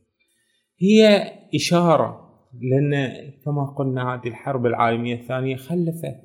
هي 0.79 1.33
إشارة 1.55 2.25
لأن 2.61 3.15
كما 3.45 3.65
قلنا 3.65 4.15
هذه 4.15 4.29
الحرب 4.29 4.67
العالمية 4.67 5.15
الثانية 5.15 5.57
خلفت. 5.57 6.21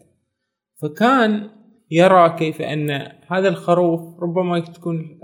فكان 0.82 1.50
يرى 1.92 2.36
كيف 2.40 2.62
أن 2.62 2.90
هذا 3.28 3.50
الخروف 3.50 4.20
ربما 4.24 4.60
تكون 4.60 5.20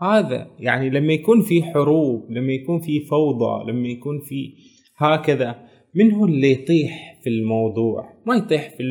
هذا 0.00 0.50
يعني 0.58 0.90
لما 0.90 1.12
يكون 1.12 1.40
في 1.40 1.62
حروب 1.62 2.30
لما 2.30 2.52
يكون 2.52 2.80
في 2.80 3.00
فوضى 3.00 3.70
لما 3.72 3.88
يكون 3.88 4.20
في 4.20 4.54
هكذا. 5.00 5.56
من 5.94 6.12
هو 6.12 6.24
اللي 6.24 6.52
يطيح 6.52 7.20
في 7.22 7.30
الموضوع؟ 7.30 8.12
ما 8.26 8.36
يطيح 8.36 8.70
في 8.70 8.82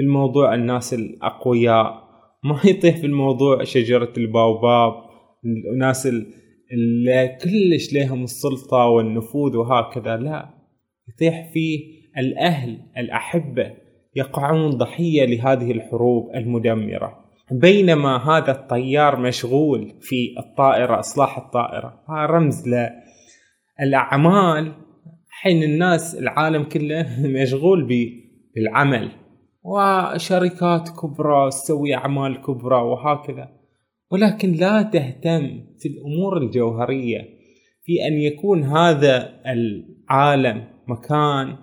الموضوع 0.00 0.54
الناس 0.54 0.94
الأقوياء. 0.94 2.08
ما 2.44 2.60
يطيح 2.64 2.96
في 2.96 3.06
الموضوع 3.06 3.64
شجرة 3.64 4.12
الباوباب. 4.16 4.92
الناس 5.72 6.06
اللي 6.72 7.38
كلش 7.42 7.92
لهم 7.92 8.24
السلطة 8.24 8.86
والنفوذ 8.86 9.56
وهكذا. 9.56 10.16
لا 10.16 10.54
يطيح 11.08 11.52
فيه 11.52 11.98
الأهل 12.18 12.78
الأحبة 12.98 13.72
يقعون 14.16 14.70
ضحية 14.70 15.24
لهذه 15.24 15.72
الحروب 15.72 16.30
المدمرة. 16.34 17.24
بينما 17.50 18.16
هذا 18.16 18.50
الطيار 18.50 19.20
مشغول 19.20 19.92
في 20.00 20.34
الطائرة 20.38 20.98
إصلاح 20.98 21.38
الطائرة. 21.38 22.00
هذا 22.08 22.26
رمز 22.26 22.64
للأعمال 23.80 24.72
حين 25.40 25.62
الناس 25.62 26.14
العالم 26.14 26.62
كله 26.64 27.06
مشغول 27.42 27.88
بالعمل. 28.54 29.10
وشركات 29.62 30.88
كبرى 30.88 31.50
تسوي 31.50 31.94
أعمال 31.94 32.42
كبرى 32.42 32.82
وهكذا. 32.82 33.48
ولكن 34.10 34.52
لا 34.52 34.82
تهتم 34.82 35.64
في 35.78 35.88
الأمور 35.88 36.38
الجوهرية. 36.38 37.20
في 37.84 38.06
أن 38.06 38.12
يكون 38.12 38.62
هذا 38.62 39.40
العالم 39.46 40.64
مكان 40.88 41.56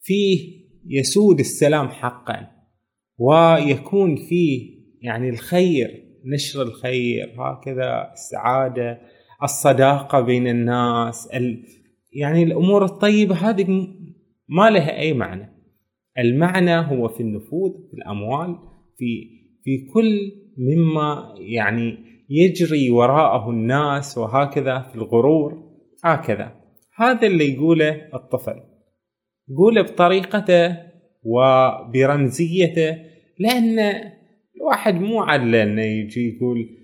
فيه 0.00 0.60
يسود 0.86 1.38
السلام 1.40 1.88
حقا. 1.88 2.46
ويكون 3.18 4.16
فيه 4.16 4.80
يعني 5.02 5.28
الخير 5.28 6.04
نشر 6.24 6.62
الخير 6.62 7.36
هكذا 7.38 8.10
السعادة 8.12 9.00
الصداقة 9.42 10.20
بين 10.20 10.46
الناس 10.46 11.26
ال 11.26 11.79
يعني 12.12 12.42
الأمور 12.42 12.84
الطيبة 12.84 13.34
هذه 13.34 13.88
ما 14.48 14.70
لها 14.70 14.98
أي 14.98 15.12
معنى. 15.12 15.52
المعنى 16.18 16.76
هو 16.76 17.08
في 17.08 17.20
النفوذ 17.20 17.70
في 17.90 17.94
الأموال 17.94 18.58
في 18.98 19.28
في 19.64 19.86
كل 19.94 20.32
مما 20.58 21.34
يعني 21.38 21.98
يجري 22.30 22.90
وراءه 22.90 23.50
الناس 23.50 24.18
وهكذا 24.18 24.80
في 24.80 24.94
الغرور 24.94 25.70
هكذا. 26.04 26.54
هذا 26.96 27.26
اللي 27.26 27.54
يقوله 27.54 28.08
الطفل. 28.14 28.60
يقوله 29.48 29.82
بطريقته 29.82 30.76
وبرمزيته 31.22 32.96
لأن 33.38 33.78
الواحد 34.56 34.94
مو 34.94 35.22
عدل 35.22 35.54
إنه 35.54 35.82
يجي 35.82 36.36
يقول 36.36 36.79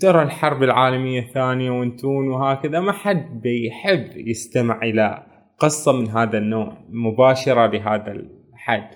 ترى 0.00 0.22
الحرب 0.22 0.62
العالمية 0.62 1.20
الثانية 1.20 1.70
وانتون 1.70 2.28
وهكذا 2.28 2.80
ما 2.80 2.92
حد 2.92 3.40
بيحب 3.42 4.16
يستمع 4.16 4.82
إلى 4.82 5.26
قصة 5.58 5.92
من 5.92 6.08
هذا 6.08 6.38
النوع 6.38 6.78
مباشرة 6.88 7.66
لهذا 7.66 8.12
الحد. 8.12 8.90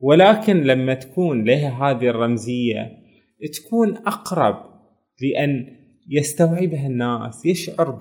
ولكن 0.00 0.62
لما 0.62 0.94
تكون 0.94 1.44
لها 1.44 1.90
هذه 1.90 2.08
الرمزية 2.08 2.92
تكون 3.52 3.96
أقرب 3.96 4.56
لأن 5.22 5.66
يستوعبها 6.08 6.86
الناس 6.86 7.46
يشعر 7.46 7.98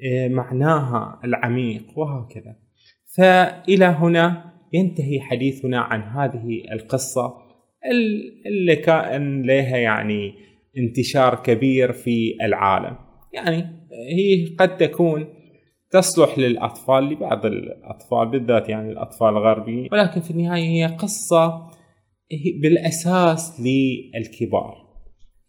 بمعناها 0.00 1.20
العميق 1.24 1.98
وهكذا. 1.98 2.56
فإلى 3.16 3.84
هنا 3.84 4.52
ينتهي 4.72 5.20
حديثنا 5.20 5.80
عن 5.80 6.02
هذه 6.02 6.72
القصة 6.72 7.34
اللي 8.46 8.76
كان 8.76 9.42
لها 9.42 9.76
يعني 9.76 10.34
انتشار 10.78 11.34
كبير 11.34 11.92
في 11.92 12.36
العالم. 12.42 12.96
يعني 13.32 13.56
هي 14.16 14.54
قد 14.58 14.76
تكون 14.76 15.26
تصلح 15.90 16.38
للأطفال 16.38 17.04
لبعض 17.04 17.46
الأطفال 17.46 18.28
بالذات 18.28 18.68
يعني 18.68 18.92
الأطفال 18.92 19.28
الغربيين 19.28 19.88
ولكن 19.92 20.20
في 20.20 20.30
النهاية 20.30 20.64
هي 20.64 20.96
قصة 20.96 21.70
بالأساس 22.62 23.60
للكبار. 23.60 24.86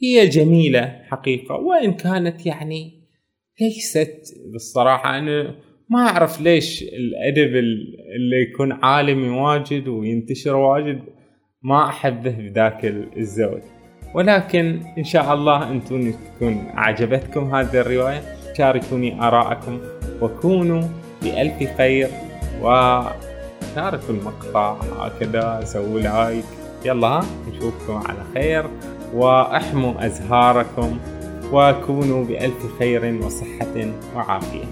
هي 0.01 0.28
جميلة 0.28 1.01
حقيقة 1.03 1.55
وإن 1.55 1.93
كانت 1.93 2.45
يعني 2.45 3.07
ليست 3.61 4.21
بالصراحة 4.51 5.17
أنا 5.17 5.55
ما 5.89 5.99
أعرف 5.99 6.41
ليش 6.41 6.84
الأدب 6.84 7.55
اللي 8.15 8.41
يكون 8.49 8.71
عالمي 8.71 9.30
واجد 9.30 9.88
وينتشر 9.88 10.55
واجد 10.55 11.01
ما 11.61 11.89
أحبه 11.89 12.32
بذاك 12.32 12.86
الزود. 13.17 13.76
ولكن 14.18 14.82
إن 14.97 15.03
شاء 15.03 15.34
الله 15.34 15.72
أنتم 15.72 16.11
تكون 16.11 16.68
أعجبتكم 16.78 17.55
هذه 17.55 17.82
الرواية. 17.82 18.22
شاركوني 18.57 19.22
آراءكم 19.22 19.80
وكونوا 20.22 20.84
بألف 21.22 21.78
خير 21.78 22.09
وشاركوا 22.61 24.09
المقطع 24.09 24.76
هكذا 24.99 25.61
سووا 25.63 25.99
لايك. 25.99 26.45
يلا 26.86 27.22
نشوفكم 27.49 27.97
على 28.07 28.20
خير 28.34 28.65
وأحموا 29.13 30.05
أزهاركم 30.05 30.97
وكونوا 31.53 32.26
بألف 32.26 32.80
خير 32.80 33.26
وصحة 33.26 33.76
وعافية. 34.15 34.65